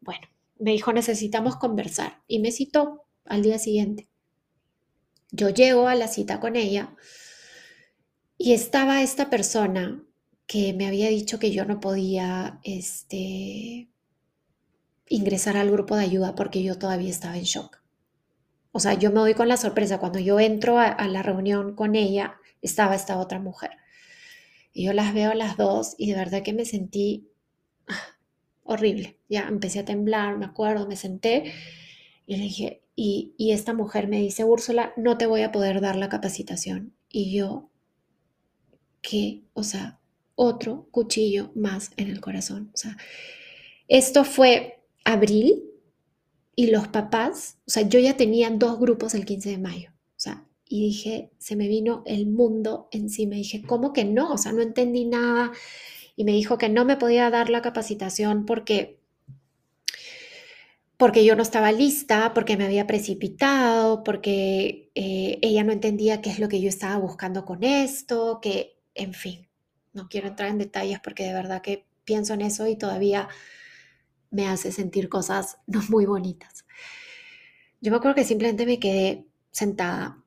Bueno, 0.00 0.26
me 0.58 0.72
dijo, 0.72 0.92
necesitamos 0.92 1.56
conversar 1.56 2.22
y 2.26 2.40
me 2.40 2.52
citó 2.52 3.04
al 3.24 3.42
día 3.42 3.58
siguiente. 3.58 4.08
Yo 5.30 5.50
llego 5.50 5.88
a 5.88 5.94
la 5.94 6.08
cita 6.08 6.40
con 6.40 6.56
ella 6.56 6.94
y 8.36 8.52
estaba 8.52 9.02
esta 9.02 9.30
persona 9.30 10.04
que 10.52 10.74
me 10.74 10.86
había 10.86 11.08
dicho 11.08 11.38
que 11.38 11.50
yo 11.50 11.64
no 11.64 11.80
podía 11.80 12.60
este, 12.62 13.88
ingresar 15.08 15.56
al 15.56 15.70
grupo 15.70 15.96
de 15.96 16.04
ayuda 16.04 16.34
porque 16.34 16.62
yo 16.62 16.76
todavía 16.76 17.08
estaba 17.08 17.38
en 17.38 17.44
shock. 17.44 17.80
O 18.70 18.78
sea, 18.78 18.92
yo 18.92 19.08
me 19.08 19.20
doy 19.20 19.32
con 19.32 19.48
la 19.48 19.56
sorpresa, 19.56 19.98
cuando 19.98 20.18
yo 20.18 20.38
entro 20.38 20.78
a, 20.78 21.08
la 21.08 21.22
reunión 21.22 21.74
con 21.74 21.96
ella, 21.96 22.34
estaba 22.60 22.94
esta 22.94 23.16
otra 23.16 23.38
mujer. 23.38 23.70
Y 24.74 24.84
yo 24.84 24.92
las 24.92 25.14
veo 25.14 25.32
las 25.32 25.56
dos 25.56 25.94
y 25.96 26.10
de 26.10 26.18
verdad 26.18 26.42
que 26.42 26.52
me 26.52 26.66
sentí 26.66 27.30
ah, 27.88 28.18
horrible. 28.62 29.16
Ya 29.30 29.48
empecé 29.48 29.78
a 29.78 29.86
temblar, 29.86 30.36
me 30.36 30.44
acuerdo, 30.44 30.86
me 30.86 30.96
senté 30.96 31.50
y 32.26 32.36
le 32.36 32.42
dije, 32.42 32.82
y, 32.94 33.32
y 33.38 33.52
esta 33.52 33.72
mujer 33.72 34.06
me 34.06 34.20
dice, 34.20 34.44
Úrsula, 34.44 34.92
no 34.98 35.16
te 35.16 35.24
voy 35.24 35.40
a 35.40 35.50
poder 35.50 35.80
dar 35.80 35.96
la 35.96 36.10
capacitación. 36.10 36.92
Y 37.08 37.34
yo, 37.34 37.70
¿qué? 39.00 39.44
O 39.54 39.62
sea, 39.62 40.01
otro 40.42 40.88
cuchillo 40.90 41.52
más 41.54 41.92
en 41.96 42.08
el 42.08 42.20
corazón. 42.20 42.70
O 42.74 42.76
sea, 42.76 42.96
esto 43.86 44.24
fue 44.24 44.82
abril 45.04 45.62
y 46.56 46.66
los 46.66 46.88
papás, 46.88 47.58
o 47.64 47.70
sea, 47.70 47.88
yo 47.88 48.00
ya 48.00 48.16
tenía 48.16 48.50
dos 48.50 48.80
grupos 48.80 49.14
el 49.14 49.24
15 49.24 49.50
de 49.50 49.58
mayo, 49.58 49.90
o 49.92 50.20
sea, 50.20 50.44
y 50.68 50.82
dije, 50.86 51.30
se 51.38 51.54
me 51.54 51.68
vino 51.68 52.02
el 52.06 52.26
mundo 52.26 52.88
encima. 52.90 53.36
Dije, 53.36 53.62
¿cómo 53.62 53.92
que 53.92 54.04
no? 54.04 54.32
O 54.32 54.38
sea, 54.38 54.52
no 54.52 54.62
entendí 54.62 55.04
nada. 55.04 55.52
Y 56.16 56.24
me 56.24 56.32
dijo 56.32 56.58
que 56.58 56.68
no 56.68 56.84
me 56.84 56.96
podía 56.96 57.30
dar 57.30 57.50
la 57.50 57.62
capacitación 57.62 58.46
porque 58.46 58.98
porque 60.96 61.24
yo 61.24 61.34
no 61.36 61.42
estaba 61.42 61.72
lista, 61.72 62.32
porque 62.32 62.56
me 62.56 62.64
había 62.64 62.86
precipitado, 62.86 64.04
porque 64.04 64.90
eh, 64.94 65.38
ella 65.42 65.64
no 65.64 65.72
entendía 65.72 66.20
qué 66.22 66.30
es 66.30 66.38
lo 66.38 66.48
que 66.48 66.60
yo 66.60 66.68
estaba 66.68 66.96
buscando 66.98 67.44
con 67.44 67.64
esto, 67.64 68.38
que, 68.40 68.78
en 68.94 69.12
fin, 69.12 69.48
no 69.92 70.08
quiero 70.08 70.28
entrar 70.28 70.48
en 70.48 70.58
detalles 70.58 71.00
porque 71.00 71.24
de 71.24 71.32
verdad 71.32 71.62
que 71.62 71.86
pienso 72.04 72.34
en 72.34 72.42
eso 72.42 72.66
y 72.66 72.76
todavía 72.76 73.28
me 74.30 74.48
hace 74.48 74.72
sentir 74.72 75.08
cosas 75.08 75.58
no 75.66 75.80
muy 75.88 76.06
bonitas. 76.06 76.64
Yo 77.80 77.90
me 77.90 77.96
acuerdo 77.96 78.14
que 78.14 78.24
simplemente 78.24 78.66
me 78.66 78.78
quedé 78.78 79.26
sentada 79.50 80.22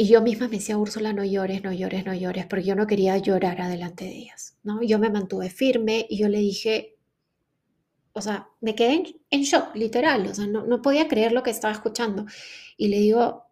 y 0.00 0.06
yo 0.06 0.22
misma 0.22 0.46
me 0.46 0.58
decía, 0.58 0.78
Úrsula, 0.78 1.12
no 1.12 1.24
llores, 1.24 1.64
no 1.64 1.72
llores, 1.72 2.06
no 2.06 2.14
llores, 2.14 2.46
porque 2.46 2.64
yo 2.64 2.76
no 2.76 2.86
quería 2.86 3.18
llorar 3.18 3.60
adelante 3.60 4.04
de 4.04 4.16
ellas, 4.16 4.56
¿no? 4.62 4.80
Yo 4.80 5.00
me 5.00 5.10
mantuve 5.10 5.50
firme 5.50 6.06
y 6.08 6.18
yo 6.18 6.28
le 6.28 6.38
dije, 6.38 6.96
o 8.12 8.20
sea, 8.20 8.48
me 8.60 8.76
quedé 8.76 9.02
en, 9.30 9.42
shock, 9.42 9.74
literal, 9.74 10.28
o 10.28 10.34
sea, 10.34 10.46
no, 10.46 10.64
no 10.64 10.82
podía 10.82 11.08
creer 11.08 11.32
lo 11.32 11.42
que 11.42 11.50
estaba 11.50 11.74
escuchando. 11.74 12.26
Y 12.76 12.88
le 12.88 12.98
digo, 12.98 13.44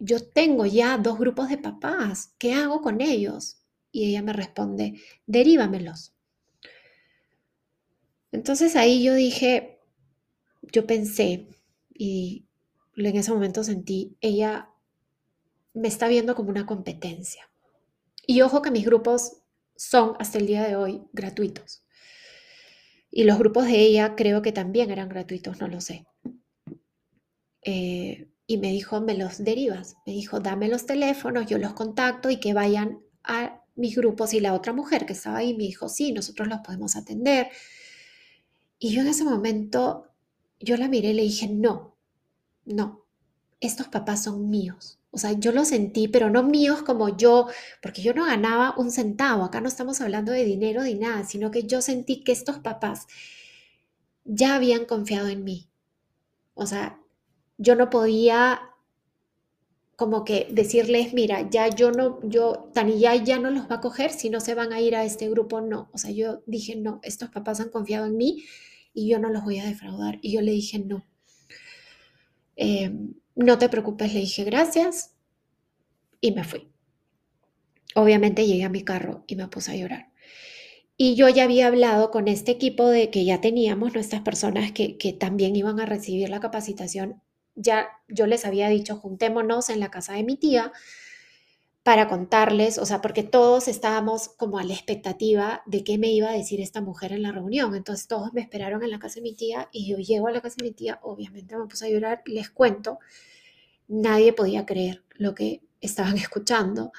yo 0.00 0.20
tengo 0.20 0.66
ya 0.66 0.98
dos 0.98 1.16
grupos 1.16 1.48
de 1.48 1.58
papás, 1.58 2.34
¿qué 2.38 2.54
hago 2.54 2.80
con 2.80 3.00
ellos? 3.00 3.63
Y 3.94 4.10
ella 4.10 4.22
me 4.22 4.32
responde, 4.32 5.00
derívamelos. 5.24 6.12
Entonces 8.32 8.74
ahí 8.74 9.04
yo 9.04 9.14
dije, 9.14 9.78
yo 10.72 10.84
pensé 10.84 11.46
y 11.94 12.44
en 12.96 13.16
ese 13.16 13.30
momento 13.30 13.62
sentí, 13.62 14.16
ella 14.20 14.68
me 15.74 15.86
está 15.86 16.08
viendo 16.08 16.34
como 16.34 16.50
una 16.50 16.66
competencia. 16.66 17.48
Y 18.26 18.40
ojo 18.40 18.62
que 18.62 18.72
mis 18.72 18.84
grupos 18.84 19.42
son 19.76 20.16
hasta 20.18 20.38
el 20.38 20.48
día 20.48 20.64
de 20.64 20.74
hoy 20.74 21.04
gratuitos. 21.12 21.84
Y 23.12 23.22
los 23.22 23.38
grupos 23.38 23.66
de 23.66 23.78
ella 23.78 24.16
creo 24.16 24.42
que 24.42 24.50
también 24.50 24.90
eran 24.90 25.08
gratuitos, 25.08 25.60
no 25.60 25.68
lo 25.68 25.80
sé. 25.80 26.04
Eh, 27.62 28.28
y 28.48 28.58
me 28.58 28.72
dijo, 28.72 29.00
me 29.00 29.16
los 29.16 29.44
derivas. 29.44 29.94
Me 30.04 30.14
dijo, 30.14 30.40
dame 30.40 30.66
los 30.66 30.84
teléfonos, 30.84 31.46
yo 31.46 31.58
los 31.58 31.74
contacto 31.74 32.28
y 32.28 32.40
que 32.40 32.54
vayan 32.54 32.98
a 33.22 33.60
mis 33.76 33.96
grupos. 33.96 34.34
Y 34.34 34.40
la 34.40 34.54
otra 34.54 34.72
mujer 34.72 35.06
que 35.06 35.12
estaba 35.12 35.38
ahí 35.38 35.54
me 35.54 35.64
dijo, 35.64 35.88
sí, 35.88 36.12
nosotros 36.12 36.48
los 36.48 36.60
podemos 36.60 36.96
atender. 36.96 37.48
Y 38.78 38.90
yo 38.90 39.00
en 39.02 39.08
ese 39.08 39.24
momento, 39.24 40.08
yo 40.60 40.76
la 40.76 40.88
miré 40.88 41.10
y 41.10 41.14
le 41.14 41.22
dije, 41.22 41.48
no, 41.48 41.96
no, 42.64 43.04
estos 43.60 43.88
papás 43.88 44.24
son 44.24 44.50
míos. 44.50 44.98
O 45.10 45.18
sea, 45.18 45.32
yo 45.32 45.52
lo 45.52 45.64
sentí, 45.64 46.08
pero 46.08 46.28
no 46.28 46.42
míos 46.42 46.82
como 46.82 47.16
yo, 47.16 47.46
porque 47.80 48.02
yo 48.02 48.14
no 48.14 48.26
ganaba 48.26 48.74
un 48.76 48.90
centavo. 48.90 49.44
Acá 49.44 49.60
no 49.60 49.68
estamos 49.68 50.00
hablando 50.00 50.32
de 50.32 50.44
dinero 50.44 50.82
ni 50.82 50.94
nada, 50.94 51.24
sino 51.24 51.50
que 51.52 51.64
yo 51.64 51.80
sentí 51.82 52.24
que 52.24 52.32
estos 52.32 52.58
papás 52.58 53.06
ya 54.24 54.56
habían 54.56 54.86
confiado 54.86 55.28
en 55.28 55.44
mí. 55.44 55.68
O 56.54 56.66
sea, 56.66 57.00
yo 57.58 57.76
no 57.76 57.90
podía 57.90 58.73
como 59.96 60.24
que 60.24 60.48
decirles, 60.50 61.14
mira, 61.14 61.48
ya 61.50 61.68
yo 61.68 61.92
no, 61.92 62.18
yo, 62.22 62.70
Tanilla 62.74 63.14
ya 63.16 63.38
no 63.38 63.50
los 63.50 63.70
va 63.70 63.76
a 63.76 63.80
coger 63.80 64.10
si 64.10 64.28
no 64.30 64.40
se 64.40 64.54
van 64.54 64.72
a 64.72 64.80
ir 64.80 64.96
a 64.96 65.04
este 65.04 65.28
grupo, 65.28 65.60
no. 65.60 65.88
O 65.92 65.98
sea, 65.98 66.10
yo 66.10 66.42
dije, 66.46 66.76
no, 66.76 67.00
estos 67.02 67.30
papás 67.30 67.60
han 67.60 67.70
confiado 67.70 68.06
en 68.06 68.16
mí 68.16 68.44
y 68.92 69.08
yo 69.08 69.18
no 69.18 69.30
los 69.30 69.44
voy 69.44 69.58
a 69.58 69.66
defraudar. 69.66 70.18
Y 70.20 70.32
yo 70.32 70.40
le 70.40 70.52
dije, 70.52 70.78
no. 70.78 71.06
Eh, 72.56 72.92
no 73.36 73.58
te 73.58 73.68
preocupes, 73.68 74.14
le 74.14 74.20
dije 74.20 74.44
gracias 74.44 75.14
y 76.20 76.32
me 76.32 76.44
fui. 76.44 76.68
Obviamente 77.94 78.46
llegué 78.46 78.64
a 78.64 78.68
mi 78.68 78.82
carro 78.82 79.24
y 79.26 79.36
me 79.36 79.48
puse 79.48 79.72
a 79.72 79.76
llorar. 79.76 80.12
Y 80.96 81.16
yo 81.16 81.28
ya 81.28 81.44
había 81.44 81.66
hablado 81.66 82.10
con 82.10 82.28
este 82.28 82.52
equipo 82.52 82.88
de 82.88 83.10
que 83.10 83.24
ya 83.24 83.40
teníamos 83.40 83.94
nuestras 83.94 84.22
personas 84.22 84.72
que, 84.72 84.96
que 84.96 85.12
también 85.12 85.56
iban 85.56 85.80
a 85.80 85.86
recibir 85.86 86.28
la 86.28 86.40
capacitación 86.40 87.20
ya 87.56 87.88
yo 88.08 88.26
les 88.26 88.44
había 88.44 88.68
dicho, 88.68 88.96
juntémonos 88.96 89.70
en 89.70 89.80
la 89.80 89.90
casa 89.90 90.14
de 90.14 90.24
mi 90.24 90.36
tía 90.36 90.72
para 91.84 92.08
contarles, 92.08 92.78
o 92.78 92.86
sea, 92.86 93.02
porque 93.02 93.22
todos 93.22 93.68
estábamos 93.68 94.30
como 94.30 94.58
a 94.58 94.64
la 94.64 94.72
expectativa 94.72 95.62
de 95.66 95.84
qué 95.84 95.98
me 95.98 96.08
iba 96.08 96.30
a 96.30 96.32
decir 96.32 96.60
esta 96.62 96.80
mujer 96.80 97.12
en 97.12 97.22
la 97.22 97.30
reunión. 97.30 97.74
Entonces 97.74 98.08
todos 98.08 98.32
me 98.32 98.40
esperaron 98.40 98.82
en 98.82 98.90
la 98.90 98.98
casa 98.98 99.16
de 99.16 99.22
mi 99.22 99.34
tía 99.34 99.68
y 99.70 99.86
yo 99.86 99.98
llego 99.98 100.26
a 100.28 100.32
la 100.32 100.40
casa 100.40 100.56
de 100.58 100.64
mi 100.64 100.72
tía, 100.72 100.98
obviamente 101.02 101.56
me 101.56 101.66
puse 101.66 101.86
a 101.86 101.90
llorar, 101.90 102.22
les 102.24 102.48
cuento, 102.50 102.98
nadie 103.86 104.32
podía 104.32 104.64
creer 104.64 105.04
lo 105.10 105.34
que 105.34 105.62
estaban 105.82 106.16
escuchando. 106.16 106.92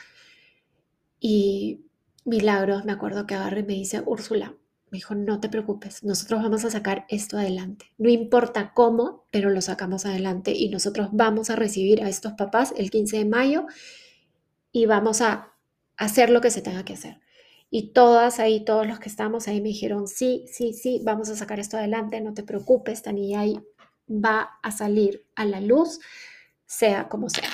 Y 1.20 1.82
Milagros, 2.24 2.86
me 2.86 2.92
acuerdo 2.92 3.26
que 3.26 3.36
agarré 3.36 3.62
y 3.62 3.64
me 3.64 3.74
dice, 3.74 4.04
Úrsula, 4.06 4.56
dijo, 4.96 5.16
no 5.16 5.40
te 5.40 5.50
preocupes, 5.50 6.04
nosotros 6.04 6.42
vamos 6.42 6.66
a 6.66 6.72
sacar 6.72 7.06
esto 7.10 7.38
adelante. 7.38 7.92
No 7.98 8.10
importa 8.10 8.74
cómo, 8.74 9.26
pero 9.32 9.50
lo 9.50 9.62
sacamos 9.62 10.06
adelante 10.06 10.52
y 10.52 10.70
nosotros 10.70 11.10
vamos 11.12 11.50
a 11.50 11.56
recibir 11.56 12.04
a 12.04 12.10
estos 12.10 12.34
papás 12.34 12.74
el 12.78 12.90
15 12.92 13.18
de 13.18 13.26
mayo 13.26 13.66
y 14.72 14.86
vamos 14.86 15.22
a 15.22 15.54
hacer 15.98 16.30
lo 16.30 16.42
que 16.42 16.52
se 16.52 16.62
tenga 16.62 16.84
que 16.84 16.94
hacer. 16.94 17.20
Y 17.70 17.94
todas 17.94 18.40
ahí, 18.40 18.64
todos 18.64 18.88
los 18.88 19.00
que 19.00 19.10
estamos 19.10 19.48
ahí 19.48 19.62
me 19.62 19.70
dijeron, 19.70 20.08
sí, 20.08 20.46
sí, 20.52 20.74
sí, 20.74 21.02
vamos 21.04 21.30
a 21.30 21.36
sacar 21.36 21.60
esto 21.60 21.78
adelante, 21.78 22.22
no 22.22 22.34
te 22.34 22.44
preocupes, 22.44 23.02
Tani, 23.02 23.36
ahí 23.36 23.60
va 24.10 24.60
a 24.62 24.72
salir 24.72 25.26
a 25.36 25.46
la 25.46 25.62
luz, 25.62 26.00
sea 26.66 27.10
como 27.10 27.30
sea. 27.30 27.50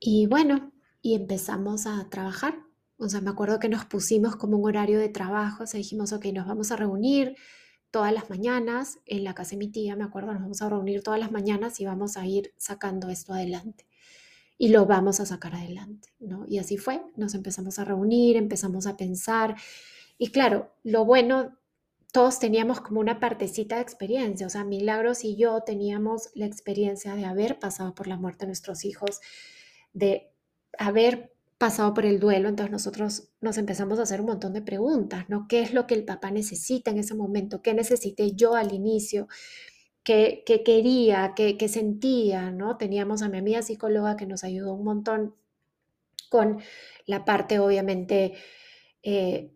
Y 0.00 0.26
bueno, 0.26 0.72
y 1.02 1.14
empezamos 1.14 1.86
a 1.86 2.08
trabajar. 2.08 2.67
O 2.98 3.08
sea, 3.08 3.20
me 3.20 3.30
acuerdo 3.30 3.58
que 3.60 3.68
nos 3.68 3.84
pusimos 3.84 4.36
como 4.36 4.56
un 4.58 4.66
horario 4.68 4.98
de 4.98 5.08
trabajo, 5.08 5.64
o 5.64 5.66
sea, 5.66 5.78
dijimos, 5.78 6.12
ok, 6.12 6.26
nos 6.26 6.46
vamos 6.46 6.72
a 6.72 6.76
reunir 6.76 7.36
todas 7.90 8.12
las 8.12 8.28
mañanas 8.28 8.98
en 9.06 9.24
la 9.24 9.34
casa 9.34 9.52
de 9.52 9.58
mi 9.58 9.68
tía, 9.68 9.96
me 9.96 10.04
acuerdo, 10.04 10.32
nos 10.32 10.42
vamos 10.42 10.62
a 10.62 10.68
reunir 10.68 11.02
todas 11.02 11.20
las 11.20 11.30
mañanas 11.32 11.80
y 11.80 11.86
vamos 11.86 12.16
a 12.16 12.26
ir 12.26 12.52
sacando 12.58 13.08
esto 13.08 13.32
adelante. 13.32 13.86
Y 14.58 14.68
lo 14.70 14.86
vamos 14.86 15.20
a 15.20 15.26
sacar 15.26 15.54
adelante, 15.54 16.08
¿no? 16.18 16.44
Y 16.48 16.58
así 16.58 16.76
fue, 16.76 17.00
nos 17.16 17.34
empezamos 17.34 17.78
a 17.78 17.84
reunir, 17.84 18.36
empezamos 18.36 18.86
a 18.88 18.96
pensar. 18.96 19.54
Y 20.18 20.32
claro, 20.32 20.72
lo 20.82 21.04
bueno, 21.04 21.56
todos 22.12 22.40
teníamos 22.40 22.80
como 22.80 22.98
una 23.00 23.20
partecita 23.20 23.76
de 23.76 23.82
experiencia, 23.82 24.46
o 24.46 24.50
sea, 24.50 24.64
Milagros 24.64 25.24
y 25.24 25.36
yo 25.36 25.62
teníamos 25.62 26.30
la 26.34 26.46
experiencia 26.46 27.14
de 27.14 27.24
haber 27.24 27.58
pasado 27.58 27.94
por 27.94 28.08
la 28.08 28.16
muerte 28.16 28.40
de 28.40 28.48
nuestros 28.48 28.84
hijos, 28.84 29.20
de 29.92 30.32
haber 30.76 31.32
pasado 31.58 31.92
por 31.92 32.06
el 32.06 32.20
duelo, 32.20 32.48
entonces 32.48 32.70
nosotros 32.72 33.30
nos 33.40 33.58
empezamos 33.58 33.98
a 33.98 34.02
hacer 34.02 34.20
un 34.20 34.28
montón 34.28 34.52
de 34.52 34.62
preguntas, 34.62 35.28
¿no? 35.28 35.46
¿Qué 35.48 35.60
es 35.60 35.74
lo 35.74 35.86
que 35.86 35.94
el 35.94 36.04
papá 36.04 36.30
necesita 36.30 36.92
en 36.92 36.98
ese 36.98 37.14
momento? 37.14 37.62
¿Qué 37.62 37.74
necesité 37.74 38.32
yo 38.32 38.54
al 38.54 38.72
inicio? 38.72 39.26
¿Qué, 40.04 40.44
qué 40.46 40.62
quería? 40.62 41.32
Qué, 41.36 41.56
¿Qué, 41.58 41.68
sentía? 41.68 42.50
¿no? 42.52 42.76
Teníamos 42.78 43.22
a 43.22 43.28
mi 43.28 43.38
amiga 43.38 43.62
psicóloga 43.62 44.16
que 44.16 44.26
nos 44.26 44.44
ayudó 44.44 44.72
un 44.72 44.84
montón 44.84 45.34
con 46.30 46.60
la 47.06 47.24
parte, 47.24 47.58
obviamente, 47.58 48.34
eh, 49.02 49.52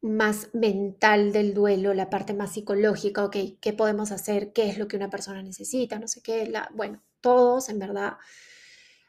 más 0.00 0.50
mental 0.54 1.32
del 1.32 1.54
duelo, 1.54 1.94
la 1.94 2.10
parte 2.10 2.34
más 2.34 2.52
psicológica, 2.52 3.24
ok, 3.24 3.36
¿qué 3.60 3.72
podemos 3.72 4.12
hacer? 4.12 4.52
¿Qué 4.52 4.68
es 4.68 4.78
lo 4.78 4.86
que 4.88 4.96
una 4.96 5.10
persona 5.10 5.42
necesita? 5.42 5.98
No 5.98 6.06
sé 6.08 6.22
qué, 6.22 6.46
la, 6.46 6.70
bueno, 6.74 7.02
todos 7.20 7.68
en 7.68 7.78
verdad 7.80 8.14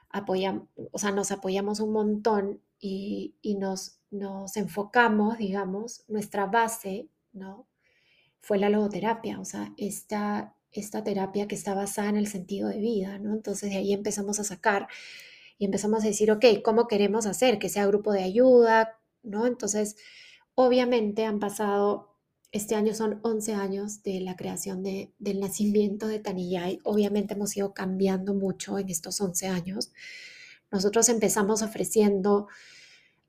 apoyamos, 0.09 0.67
o 0.91 0.99
sea, 0.99 1.11
nos 1.11 1.31
apoyamos 1.31 1.79
un 1.79 1.93
montón 1.93 2.61
y, 2.79 3.35
nos, 3.59 3.99
nos 4.11 4.55
enfocamos, 4.57 5.37
digamos, 5.37 6.03
nuestra 6.07 6.45
base, 6.45 7.09
¿no? 7.33 7.67
Fue 8.41 8.57
la 8.57 8.69
logoterapia, 8.69 9.39
o 9.39 9.45
sea, 9.45 9.73
esta, 9.77 10.55
esta 10.71 11.03
terapia 11.03 11.47
que 11.47 11.55
está 11.55 11.73
basada 11.73 12.09
en 12.09 12.17
el 12.17 12.27
sentido 12.27 12.69
de 12.69 12.79
vida, 12.79 13.19
¿no? 13.19 13.33
Entonces 13.33 13.69
de 13.71 13.77
ahí 13.77 13.93
empezamos 13.93 14.39
a 14.39 14.43
sacar 14.43 14.87
y 15.57 15.65
empezamos 15.65 16.03
a 16.03 16.07
decir, 16.07 16.31
ok, 16.31 16.45
¿cómo 16.63 16.87
queremos 16.87 17.25
hacer? 17.25 17.59
Que 17.59 17.69
sea 17.69 17.85
grupo 17.85 18.13
de 18.13 18.23
ayuda, 18.23 18.97
¿no? 19.23 19.45
Entonces, 19.45 19.97
obviamente 20.55 21.25
han 21.25 21.39
pasado 21.39 22.08
este 22.51 22.75
año 22.75 22.93
son 22.95 23.19
11 23.21 23.53
años 23.53 24.01
de 24.01 24.21
la 24.21 24.35
creación 24.35 24.81
de, 24.81 25.13
del 25.19 25.39
nacimiento 25.39 26.07
de 26.07 26.19
Taniyay. 26.19 26.79
Obviamente 26.83 27.35
hemos 27.35 27.55
ido 27.55 27.73
cambiando 27.73 28.33
mucho 28.33 28.79
en 28.79 28.89
estos 28.89 29.21
11 29.21 29.47
años. 29.47 29.91
Nosotros 30.71 31.09
empezamos 31.09 31.61
ofreciendo 31.61 32.47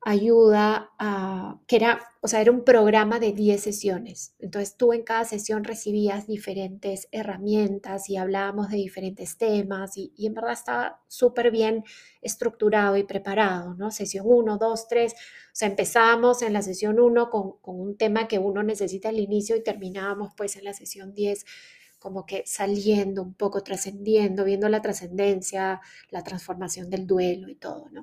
ayuda 0.02 0.90
a, 0.98 1.60
que 1.66 1.76
era, 1.76 2.00
o 2.22 2.28
sea, 2.28 2.40
era 2.40 2.50
un 2.50 2.64
programa 2.64 3.18
de 3.20 3.32
10 3.32 3.62
sesiones. 3.62 4.34
Entonces 4.38 4.76
tú 4.76 4.92
en 4.92 5.02
cada 5.02 5.24
sesión 5.24 5.64
recibías 5.64 6.26
diferentes 6.26 7.08
herramientas 7.12 8.08
y 8.08 8.16
hablábamos 8.16 8.70
de 8.70 8.78
diferentes 8.78 9.36
temas 9.36 9.96
y, 9.96 10.12
en 10.18 10.34
verdad 10.34 10.52
estaba 10.52 11.02
súper 11.08 11.50
bien 11.50 11.84
estructurado 12.22 12.96
y 12.96 13.04
preparado, 13.04 13.74
¿no? 13.74 13.90
Sesión 13.90 14.24
1, 14.26 14.56
2, 14.58 14.88
3. 14.88 15.12
O 15.12 15.16
sea, 15.52 15.68
empezábamos 15.68 16.42
en 16.42 16.54
la 16.54 16.62
sesión 16.62 16.98
1 16.98 17.28
con, 17.30 17.58
con 17.60 17.78
un 17.80 17.96
tema 17.96 18.26
que 18.28 18.38
uno 18.38 18.62
necesita 18.62 19.10
al 19.10 19.18
inicio 19.20 19.56
y 19.56 19.62
terminábamos 19.62 20.32
pues 20.36 20.56
en 20.56 20.64
la 20.64 20.72
sesión 20.72 21.12
10 21.12 21.44
como 21.98 22.24
que 22.24 22.44
saliendo 22.46 23.22
un 23.22 23.34
poco, 23.34 23.62
trascendiendo, 23.62 24.44
viendo 24.44 24.68
la 24.70 24.80
trascendencia, 24.80 25.80
la 26.10 26.22
transformación 26.24 26.88
del 26.88 27.06
duelo 27.06 27.50
y 27.50 27.56
todo, 27.56 27.90
¿no? 27.90 28.02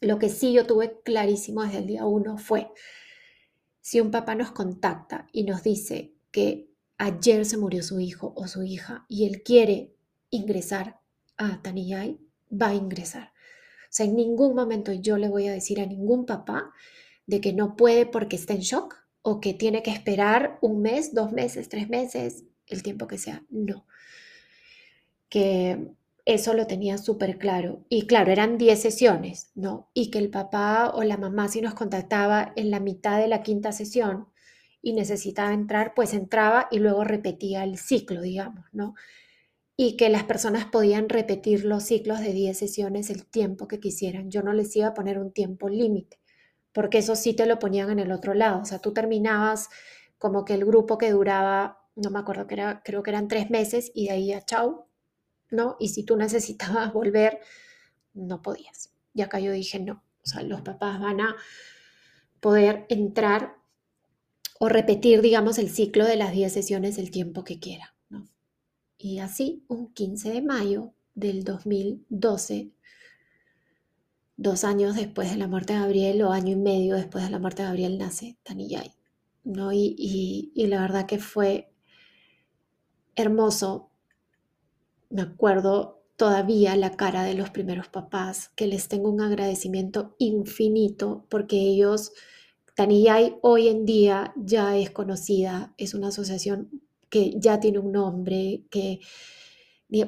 Lo 0.00 0.18
que 0.18 0.28
sí 0.28 0.52
yo 0.52 0.66
tuve 0.66 1.00
clarísimo 1.02 1.62
desde 1.62 1.78
el 1.78 1.86
día 1.86 2.04
uno 2.04 2.38
fue, 2.38 2.70
si 3.80 4.00
un 4.00 4.10
papá 4.10 4.34
nos 4.34 4.52
contacta 4.52 5.28
y 5.32 5.44
nos 5.44 5.62
dice 5.62 6.12
que 6.30 6.68
ayer 6.98 7.44
se 7.44 7.56
murió 7.56 7.82
su 7.82 8.00
hijo 8.00 8.32
o 8.36 8.46
su 8.48 8.62
hija 8.62 9.06
y 9.08 9.26
él 9.26 9.42
quiere 9.42 9.94
ingresar 10.30 10.98
a 11.36 11.62
Taniyay, 11.62 12.18
va 12.50 12.68
a 12.68 12.74
ingresar. 12.74 13.32
O 13.84 13.88
sea, 13.96 14.06
en 14.06 14.16
ningún 14.16 14.54
momento 14.54 14.92
yo 14.92 15.16
le 15.16 15.28
voy 15.28 15.46
a 15.46 15.52
decir 15.52 15.80
a 15.80 15.86
ningún 15.86 16.26
papá 16.26 16.72
de 17.26 17.40
que 17.40 17.52
no 17.52 17.76
puede 17.76 18.06
porque 18.06 18.36
está 18.36 18.54
en 18.54 18.60
shock 18.60 18.96
o 19.22 19.40
que 19.40 19.54
tiene 19.54 19.82
que 19.82 19.90
esperar 19.90 20.58
un 20.60 20.82
mes, 20.82 21.14
dos 21.14 21.32
meses, 21.32 21.68
tres 21.68 21.88
meses, 21.88 22.44
el 22.66 22.82
tiempo 22.82 23.06
que 23.06 23.18
sea. 23.18 23.44
No. 23.50 23.86
Que 25.28 25.92
eso 26.26 26.54
lo 26.54 26.66
tenía 26.66 26.98
súper 26.98 27.38
claro. 27.38 27.84
Y 27.88 28.06
claro, 28.08 28.32
eran 28.32 28.58
10 28.58 28.82
sesiones, 28.82 29.52
¿no? 29.54 29.88
Y 29.94 30.10
que 30.10 30.18
el 30.18 30.28
papá 30.28 30.90
o 30.92 31.04
la 31.04 31.16
mamá 31.16 31.48
si 31.48 31.60
nos 31.60 31.74
contactaba 31.74 32.52
en 32.56 32.70
la 32.72 32.80
mitad 32.80 33.18
de 33.18 33.28
la 33.28 33.42
quinta 33.42 33.70
sesión 33.70 34.26
y 34.82 34.92
necesitaba 34.92 35.54
entrar, 35.54 35.94
pues 35.94 36.14
entraba 36.14 36.66
y 36.70 36.80
luego 36.80 37.04
repetía 37.04 37.62
el 37.62 37.78
ciclo, 37.78 38.20
digamos, 38.22 38.66
¿no? 38.72 38.94
Y 39.76 39.96
que 39.96 40.08
las 40.08 40.24
personas 40.24 40.64
podían 40.66 41.08
repetir 41.08 41.64
los 41.64 41.84
ciclos 41.84 42.20
de 42.20 42.32
10 42.32 42.58
sesiones 42.58 43.08
el 43.10 43.24
tiempo 43.26 43.68
que 43.68 43.78
quisieran. 43.78 44.30
Yo 44.30 44.42
no 44.42 44.52
les 44.52 44.74
iba 44.76 44.88
a 44.88 44.94
poner 44.94 45.18
un 45.20 45.32
tiempo 45.32 45.68
límite, 45.68 46.18
porque 46.72 46.98
eso 46.98 47.14
sí 47.14 47.34
te 47.34 47.46
lo 47.46 47.60
ponían 47.60 47.90
en 47.90 48.00
el 48.00 48.10
otro 48.10 48.34
lado. 48.34 48.62
O 48.62 48.64
sea, 48.64 48.80
tú 48.80 48.92
terminabas 48.92 49.68
como 50.18 50.44
que 50.44 50.54
el 50.54 50.64
grupo 50.64 50.98
que 50.98 51.12
duraba, 51.12 51.78
no 51.94 52.10
me 52.10 52.18
acuerdo 52.18 52.48
que 52.48 52.54
era, 52.54 52.82
creo 52.84 53.02
que 53.04 53.10
eran 53.10 53.28
tres 53.28 53.50
meses 53.50 53.92
y 53.94 54.06
de 54.06 54.12
ahí 54.12 54.32
a 54.32 54.44
chau, 54.44 54.86
¿no? 55.50 55.76
Y 55.78 55.88
si 55.88 56.04
tú 56.04 56.16
necesitabas 56.16 56.92
volver, 56.92 57.40
no 58.14 58.42
podías. 58.42 58.90
Y 59.14 59.22
acá 59.22 59.40
yo 59.40 59.52
dije, 59.52 59.78
no, 59.80 60.02
o 60.24 60.28
sea, 60.28 60.42
los 60.42 60.62
papás 60.62 61.00
van 61.00 61.20
a 61.20 61.36
poder 62.40 62.86
entrar 62.88 63.56
o 64.58 64.68
repetir, 64.68 65.22
digamos, 65.22 65.58
el 65.58 65.70
ciclo 65.70 66.04
de 66.04 66.16
las 66.16 66.32
10 66.32 66.52
sesiones 66.52 66.98
el 66.98 67.10
tiempo 67.10 67.44
que 67.44 67.58
quiera, 67.58 67.94
¿no? 68.08 68.28
Y 68.98 69.18
así, 69.18 69.64
un 69.68 69.92
15 69.92 70.30
de 70.30 70.42
mayo 70.42 70.92
del 71.14 71.44
2012, 71.44 72.72
dos 74.36 74.64
años 74.64 74.96
después 74.96 75.30
de 75.30 75.36
la 75.36 75.46
muerte 75.46 75.72
de 75.74 75.80
Gabriel 75.80 76.22
o 76.22 76.32
año 76.32 76.52
y 76.52 76.56
medio 76.56 76.96
después 76.96 77.24
de 77.24 77.30
la 77.30 77.38
muerte 77.38 77.62
de 77.62 77.68
Gabriel, 77.68 77.98
nace 77.98 78.38
Taniyay, 78.42 78.92
¿no? 79.44 79.72
Y, 79.72 79.94
y, 79.98 80.52
y 80.54 80.66
la 80.66 80.80
verdad 80.80 81.06
que 81.06 81.18
fue 81.18 81.70
hermoso 83.14 83.90
me 85.10 85.22
acuerdo 85.22 86.02
todavía 86.16 86.76
la 86.76 86.96
cara 86.96 87.24
de 87.24 87.34
los 87.34 87.50
primeros 87.50 87.88
papás, 87.88 88.50
que 88.56 88.66
les 88.66 88.88
tengo 88.88 89.10
un 89.10 89.20
agradecimiento 89.20 90.16
infinito 90.18 91.26
porque 91.28 91.56
ellos, 91.56 92.12
Taniyay 92.74 93.36
hoy 93.42 93.68
en 93.68 93.84
día 93.84 94.32
ya 94.36 94.76
es 94.76 94.90
conocida, 94.90 95.74
es 95.76 95.94
una 95.94 96.08
asociación 96.08 96.82
que 97.10 97.38
ya 97.38 97.60
tiene 97.60 97.78
un 97.78 97.92
nombre, 97.92 98.64
que, 98.70 99.00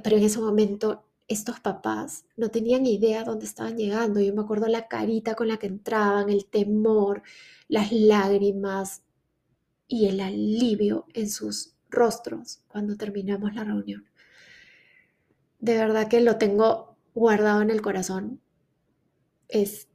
pero 0.02 0.16
en 0.16 0.24
ese 0.24 0.40
momento 0.40 1.04
estos 1.28 1.60
papás 1.60 2.24
no 2.36 2.50
tenían 2.50 2.86
idea 2.86 3.22
dónde 3.22 3.44
estaban 3.44 3.76
llegando. 3.76 4.20
Yo 4.20 4.34
me 4.34 4.40
acuerdo 4.40 4.66
la 4.66 4.88
carita 4.88 5.34
con 5.34 5.48
la 5.48 5.58
que 5.58 5.66
entraban, 5.66 6.30
el 6.30 6.46
temor, 6.46 7.22
las 7.68 7.92
lágrimas 7.92 9.02
y 9.86 10.06
el 10.06 10.20
alivio 10.20 11.06
en 11.12 11.30
sus 11.30 11.74
rostros 11.90 12.60
cuando 12.66 12.96
terminamos 12.96 13.54
la 13.54 13.64
reunión 13.64 14.08
de 15.60 15.76
verdad 15.76 16.08
que 16.08 16.20
lo 16.20 16.36
tengo 16.38 16.96
guardado 17.14 17.62
en 17.62 17.70
el 17.70 17.82
corazón. 17.82 18.40
Es, 19.48 19.88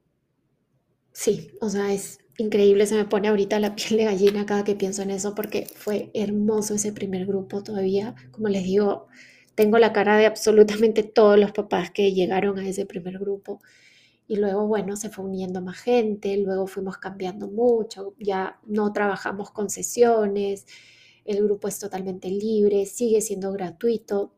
sí, 1.11 1.51
o 1.61 1.69
sea, 1.69 1.93
es, 1.93 2.19
increíble, 2.37 2.85
se 2.85 2.95
me 2.95 3.05
pone 3.05 3.27
ahorita 3.27 3.59
la 3.59 3.75
piel 3.75 3.97
de 3.97 4.05
gallina 4.05 4.45
cada 4.45 4.63
que 4.63 4.75
pienso 4.75 5.01
en 5.01 5.11
eso 5.11 5.35
porque 5.35 5.65
fue 5.65 6.11
hermoso 6.13 6.75
ese 6.75 6.91
primer 6.93 7.25
grupo 7.25 7.63
todavía. 7.63 8.15
Como 8.31 8.49
les 8.49 8.63
digo, 8.63 9.07
tengo 9.55 9.77
la 9.77 9.93
cara 9.93 10.17
de 10.17 10.25
absolutamente 10.25 11.03
todos 11.03 11.39
los 11.39 11.51
papás 11.51 11.91
que 11.91 12.13
llegaron 12.13 12.57
a 12.59 12.67
ese 12.67 12.85
primer 12.85 13.19
grupo. 13.19 13.61
Y 14.27 14.37
luego, 14.37 14.67
bueno, 14.67 14.95
se 14.95 15.09
fue 15.09 15.25
uniendo 15.25 15.61
más 15.61 15.77
gente, 15.79 16.37
luego 16.37 16.65
fuimos 16.67 16.97
cambiando 16.97 17.47
mucho, 17.49 18.15
ya 18.19 18.59
no 18.65 18.93
trabajamos 18.93 19.51
con 19.51 19.69
sesiones, 19.69 20.65
el 21.25 21.43
grupo 21.43 21.67
es 21.67 21.77
totalmente 21.79 22.29
libre, 22.29 22.85
sigue 22.85 23.21
siendo 23.21 23.51
gratuito. 23.51 24.33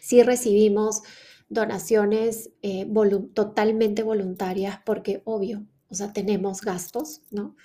Sí 0.00 0.22
recibimos 0.22 1.02
donaciones 1.48 2.50
eh, 2.62 2.86
totalmente 3.34 4.02
voluntarias 4.02 4.80
porque, 4.84 5.22
obvio, 5.24 5.66
o 5.90 5.94
sea, 5.94 6.12
tenemos 6.12 6.60
gastos, 6.60 7.22
¿no? 7.30 7.56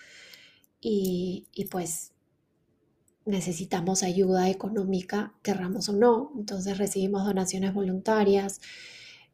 Y, 0.82 1.48
pues 1.72 2.12
necesitamos 3.26 4.04
ayuda 4.04 4.50
económica, 4.50 5.34
querramos 5.44 5.88
o 5.90 5.94
no, 5.94 6.34
entonces 6.36 6.78
recibimos 6.78 7.24
donaciones 7.26 7.74
voluntarias, 7.74 8.60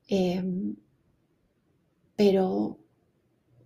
em, 0.07 0.75
pero 2.15 2.77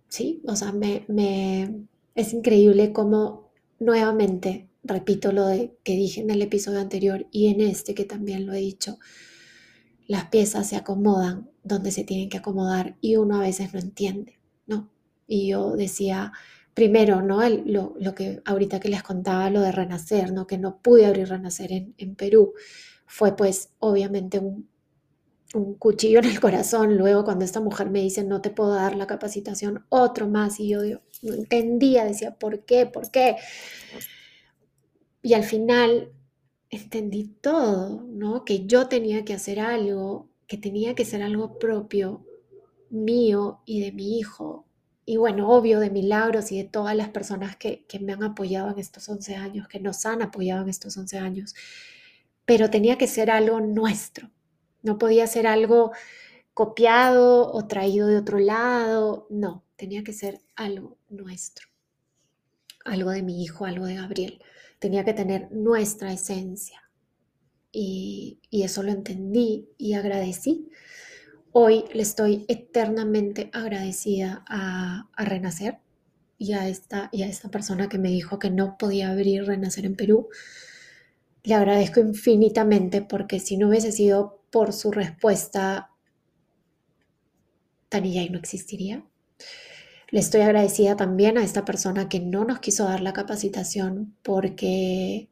sí, 0.08 0.42
o 0.46 0.56
sea, 0.56 0.72
me, 0.72 1.04
me, 1.08 1.86
es 2.14 2.32
increíble 2.32 2.92
cómo 2.92 3.50
nuevamente, 3.80 4.68
repito 4.84 5.32
lo 5.32 5.46
de, 5.46 5.76
que 5.82 5.96
dije 5.96 6.20
en 6.20 6.30
el 6.30 6.42
episodio 6.42 6.80
anterior 6.80 7.26
y 7.30 7.48
en 7.48 7.60
este 7.60 7.94
que 7.94 8.04
también 8.04 8.46
lo 8.46 8.52
he 8.52 8.58
dicho, 8.58 8.98
las 10.06 10.26
piezas 10.26 10.68
se 10.68 10.76
acomodan 10.76 11.50
donde 11.62 11.90
se 11.90 12.04
tienen 12.04 12.28
que 12.28 12.36
acomodar 12.38 12.96
y 13.00 13.16
uno 13.16 13.36
a 13.36 13.40
veces 13.40 13.72
no 13.72 13.80
entiende, 13.80 14.38
¿no? 14.66 14.90
Y 15.26 15.48
yo 15.48 15.72
decía, 15.76 16.32
primero, 16.74 17.22
¿no? 17.22 17.40
lo, 17.48 18.14
que 18.14 18.42
ahorita 18.44 18.80
que 18.80 18.90
les 18.90 19.02
contaba, 19.02 19.48
lo 19.50 19.60
de 19.62 19.72
renacer, 19.72 20.32
¿no? 20.32 20.46
Que 20.46 20.58
no 20.58 20.82
pude 20.82 21.06
abrir 21.06 21.28
renacer 21.28 21.72
en, 21.72 21.94
en 21.96 22.14
Perú, 22.14 22.52
fue 23.06 23.34
pues 23.36 23.70
obviamente 23.78 24.38
un, 24.38 24.68
un 25.54 25.74
cuchillo 25.74 26.18
en 26.18 26.26
el 26.26 26.40
corazón. 26.40 26.96
Luego 26.96 27.24
cuando 27.24 27.44
esta 27.44 27.60
mujer 27.60 27.90
me 27.90 28.00
dice, 28.00 28.24
no 28.24 28.40
te 28.40 28.50
puedo 28.50 28.74
dar 28.74 28.96
la 28.96 29.06
capacitación, 29.06 29.84
otro 29.88 30.28
más, 30.28 30.60
y 30.60 30.68
yo, 30.68 30.84
yo 30.84 31.00
no 31.22 31.34
entendía, 31.34 32.04
decía, 32.04 32.34
¿por 32.34 32.64
qué? 32.64 32.86
¿Por 32.86 33.10
qué? 33.10 33.36
Y 35.24 35.32
al 35.32 35.44
final 35.44 36.12
entendí 36.68 37.24
todo, 37.40 38.04
¿no? 38.10 38.44
Que 38.44 38.66
yo 38.66 38.88
tenía 38.88 39.24
que 39.24 39.32
hacer 39.32 39.58
algo, 39.58 40.28
que 40.46 40.58
tenía 40.58 40.94
que 40.94 41.06
ser 41.06 41.22
algo 41.22 41.58
propio 41.58 42.26
mío 42.90 43.62
y 43.64 43.80
de 43.80 43.90
mi 43.92 44.18
hijo. 44.18 44.66
Y 45.06 45.16
bueno, 45.16 45.48
obvio, 45.48 45.80
de 45.80 45.88
milagros 45.88 46.52
y 46.52 46.58
de 46.58 46.64
todas 46.64 46.94
las 46.94 47.08
personas 47.08 47.56
que, 47.56 47.86
me 48.02 48.12
han 48.12 48.22
apoyado 48.22 48.70
en 48.70 48.78
estos 48.78 49.08
11 49.08 49.36
años, 49.36 49.66
que 49.66 49.80
nos 49.80 50.04
han 50.04 50.20
apoyado 50.20 50.62
en 50.62 50.68
estos 50.68 50.94
11 50.94 51.16
años. 51.16 51.54
Pero 52.44 52.68
tenía 52.68 52.98
que 52.98 53.06
ser 53.06 53.30
algo 53.30 53.60
nuestro. 53.62 54.30
No 54.82 54.98
podía 54.98 55.26
ser 55.26 55.46
algo 55.46 55.92
copiado 56.52 57.50
o 57.50 57.66
traído 57.66 58.08
de 58.08 58.18
otro 58.18 58.38
lado. 58.38 59.26
No, 59.30 59.64
tenía 59.76 60.04
que 60.04 60.12
ser 60.12 60.42
algo 60.54 60.98
nuestro. 61.08 61.66
Algo 62.84 63.10
de 63.10 63.22
mi 63.22 63.42
hijo, 63.42 63.64
algo 63.64 63.86
de 63.86 63.94
Gabriel 63.94 64.42
tenía 64.84 65.02
que 65.02 65.14
tener 65.14 65.50
nuestra 65.50 66.12
esencia. 66.12 66.82
Y, 67.72 68.38
eso 68.50 68.82
lo 68.82 68.92
entendí 68.92 69.70
y 69.78 69.94
agradecí. 69.94 70.68
Hoy 71.52 71.86
le 71.94 72.02
estoy 72.02 72.44
eternamente 72.48 73.48
agradecida 73.54 74.44
a, 74.46 75.08
Renacer 75.16 75.78
y 76.36 76.52
a, 76.52 76.68
esta, 76.68 77.08
y 77.12 77.22
a 77.22 77.28
esta 77.28 77.50
persona 77.50 77.88
que 77.88 77.96
me 77.96 78.10
dijo 78.10 78.38
que 78.38 78.50
no 78.50 78.76
podía 78.76 79.08
abrir 79.08 79.46
Renacer 79.46 79.86
en 79.86 79.96
Perú. 79.96 80.28
Le 81.44 81.54
agradezco 81.54 82.00
infinitamente 82.00 83.00
porque 83.00 83.40
si 83.40 83.56
no 83.56 83.70
hubiese 83.70 83.90
sido 83.90 84.42
por 84.50 84.74
su 84.74 84.92
respuesta, 84.92 85.92
Tanilla 87.88 88.30
no 88.30 88.38
existiría. 88.38 89.02
Le 90.14 90.20
estoy 90.20 90.42
agradecida 90.42 90.94
también 90.94 91.38
a 91.38 91.42
esta 91.42 91.64
persona 91.64 92.08
que 92.08 92.20
no 92.20 92.44
nos 92.44 92.60
quiso 92.60 92.84
dar 92.84 93.00
la 93.00 93.12
capacitación 93.12 94.14
porque 94.22 95.28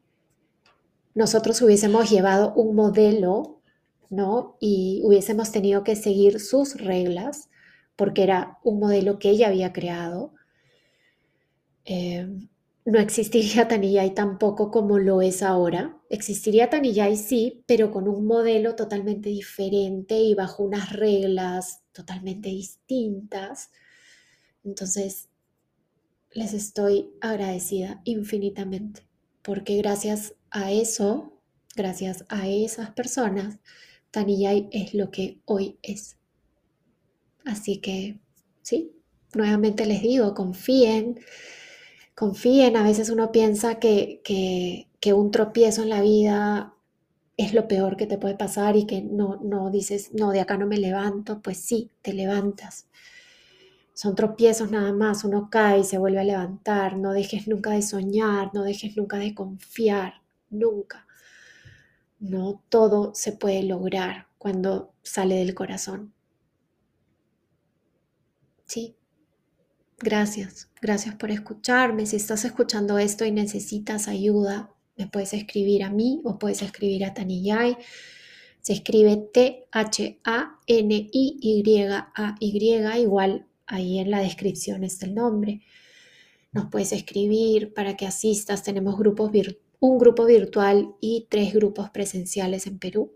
nosotros 1.15 1.61
hubiésemos 1.61 2.09
llevado 2.09 2.53
un 2.55 2.75
modelo, 2.75 3.61
¿no? 4.09 4.57
Y 4.59 4.99
hubiésemos 5.05 5.53
tenido 5.53 5.85
que 5.85 5.95
seguir 5.95 6.41
sus 6.41 6.75
reglas 6.75 7.49
porque 7.95 8.23
era 8.23 8.59
un 8.61 8.81
modelo 8.81 9.19
que 9.19 9.29
ella 9.29 9.47
había 9.47 9.71
creado. 9.71 10.33
Eh, 11.85 12.27
no 12.83 12.99
existiría 12.99 13.67
Tanillay 13.69 14.13
tampoco 14.13 14.69
como 14.69 14.99
lo 14.99 15.21
es 15.21 15.43
ahora. 15.43 15.97
Existiría 16.09 16.69
Tanillay 16.69 17.15
sí, 17.15 17.63
pero 17.67 17.89
con 17.89 18.09
un 18.09 18.27
modelo 18.27 18.75
totalmente 18.75 19.29
diferente 19.29 20.15
y 20.19 20.35
bajo 20.35 20.61
unas 20.61 20.91
reglas 20.91 21.83
totalmente 21.93 22.49
distintas. 22.49 23.69
Entonces, 24.63 25.29
les 26.31 26.53
estoy 26.53 27.11
agradecida 27.21 28.01
infinitamente, 28.05 29.07
porque 29.41 29.77
gracias 29.77 30.33
a 30.51 30.71
eso, 30.71 31.33
gracias 31.75 32.25
a 32.29 32.47
esas 32.47 32.91
personas, 32.91 33.59
Taniyay 34.11 34.69
es 34.71 34.93
lo 34.93 35.11
que 35.11 35.39
hoy 35.45 35.77
es. 35.81 36.17
Así 37.45 37.77
que, 37.77 38.19
sí, 38.61 38.91
nuevamente 39.33 39.85
les 39.85 40.01
digo, 40.01 40.33
confíen, 40.33 41.19
confíen. 42.15 42.77
A 42.77 42.83
veces 42.83 43.09
uno 43.09 43.31
piensa 43.31 43.79
que, 43.79 44.21
que, 44.23 44.87
que 44.99 45.13
un 45.13 45.31
tropiezo 45.31 45.83
en 45.83 45.89
la 45.89 46.01
vida 46.01 46.73
es 47.37 47.53
lo 47.53 47.67
peor 47.67 47.97
que 47.97 48.05
te 48.07 48.17
puede 48.17 48.35
pasar 48.35 48.75
y 48.77 48.85
que 48.85 49.01
no, 49.01 49.39
no 49.43 49.71
dices, 49.71 50.13
no, 50.13 50.31
de 50.31 50.41
acá 50.41 50.57
no 50.57 50.67
me 50.67 50.77
levanto. 50.77 51.41
Pues 51.41 51.57
sí, 51.57 51.91
te 52.01 52.13
levantas 52.13 52.87
son 53.93 54.15
tropiezos 54.15 54.71
nada 54.71 54.91
más, 54.91 55.23
uno 55.23 55.49
cae 55.51 55.79
y 55.79 55.83
se 55.83 55.99
vuelve 55.99 56.19
a 56.19 56.23
levantar, 56.23 56.97
no 56.97 57.13
dejes 57.13 57.47
nunca 57.47 57.71
de 57.71 57.83
soñar, 57.83 58.49
no 58.53 58.63
dejes 58.63 58.97
nunca 58.97 59.17
de 59.17 59.35
confiar, 59.35 60.21
nunca. 60.49 61.05
No 62.19 62.63
todo 62.69 63.13
se 63.13 63.33
puede 63.33 63.63
lograr 63.63 64.27
cuando 64.37 64.93
sale 65.03 65.35
del 65.35 65.53
corazón. 65.53 66.13
Sí, 68.65 68.95
gracias, 69.99 70.71
gracias 70.81 71.15
por 71.15 71.29
escucarme. 71.29 72.07
Si 72.07 72.15
estás 72.15 72.45
escuchando 72.45 72.97
esto 72.97 73.25
y 73.25 73.31
necesitas 73.31 74.07
ayuda, 74.07 74.73
me 74.97 75.07
puedes 75.07 75.33
escribir 75.33 75.83
a 75.83 75.91
mí 75.91 76.21
o 76.23 76.39
puedes 76.39 76.63
escribir 76.63 77.05
a 77.05 77.13
Taniyay. 77.13 77.77
Se 78.61 78.73
escribe 78.73 79.17
T-H-A-N-I-Y-A-Y, 79.33 80.21
igual 83.01 83.47
Ahí 83.73 83.97
en 83.97 84.11
la 84.11 84.19
descripción 84.19 84.83
está 84.83 85.05
el 85.05 85.15
nombre. 85.15 85.61
Nos 86.51 86.69
puedes 86.69 86.93
escribir 86.93 87.73
para 87.73 87.97
que 87.97 88.05
asistas. 88.05 88.61
Tenemos 88.61 88.93
un 88.93 89.97
grupo 89.97 90.25
virtual 90.25 90.95
y 91.01 91.27
tres 91.29 91.53
grupos 91.53 91.89
presenciales 91.89 92.67
en 92.67 92.77
Perú. 92.77 93.13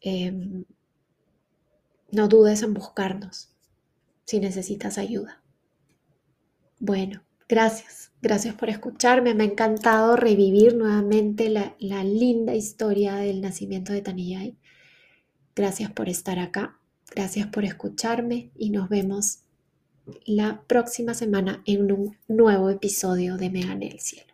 Em, 0.00 0.64
no 2.10 2.26
dudes 2.26 2.62
en 2.62 2.74
buscarnos 2.74 3.50
si 4.24 4.40
necesitas 4.40 4.98
ayuda. 4.98 5.42
Bueno, 6.80 7.22
gracias. 7.48 8.10
Gracias 8.20 8.56
por 8.56 8.70
escucharme. 8.70 9.34
Me 9.34 9.44
ha 9.44 9.46
encantado 9.46 10.16
revivir 10.16 10.74
nuevamente 10.74 11.48
la, 11.48 12.04
linda 12.04 12.54
historia 12.54 13.14
del 13.16 13.40
nacimiento 13.40 13.92
de 13.92 14.02
Taniyay. 14.02 14.58
Gracias 15.54 15.92
por 15.92 16.08
estar 16.08 16.40
acá. 16.40 16.77
Gracias 17.14 17.46
por 17.48 17.64
escucharme 17.64 18.50
y 18.56 18.70
nos 18.70 18.88
vemos 18.88 19.40
la 20.24 20.62
próxima 20.66 21.14
semana 21.14 21.62
en 21.66 21.92
un 21.92 22.16
nuevo 22.28 22.70
episodio 22.70 23.36
de 23.36 23.50
Me 23.50 23.62
el 23.62 24.00
cielo. 24.00 24.27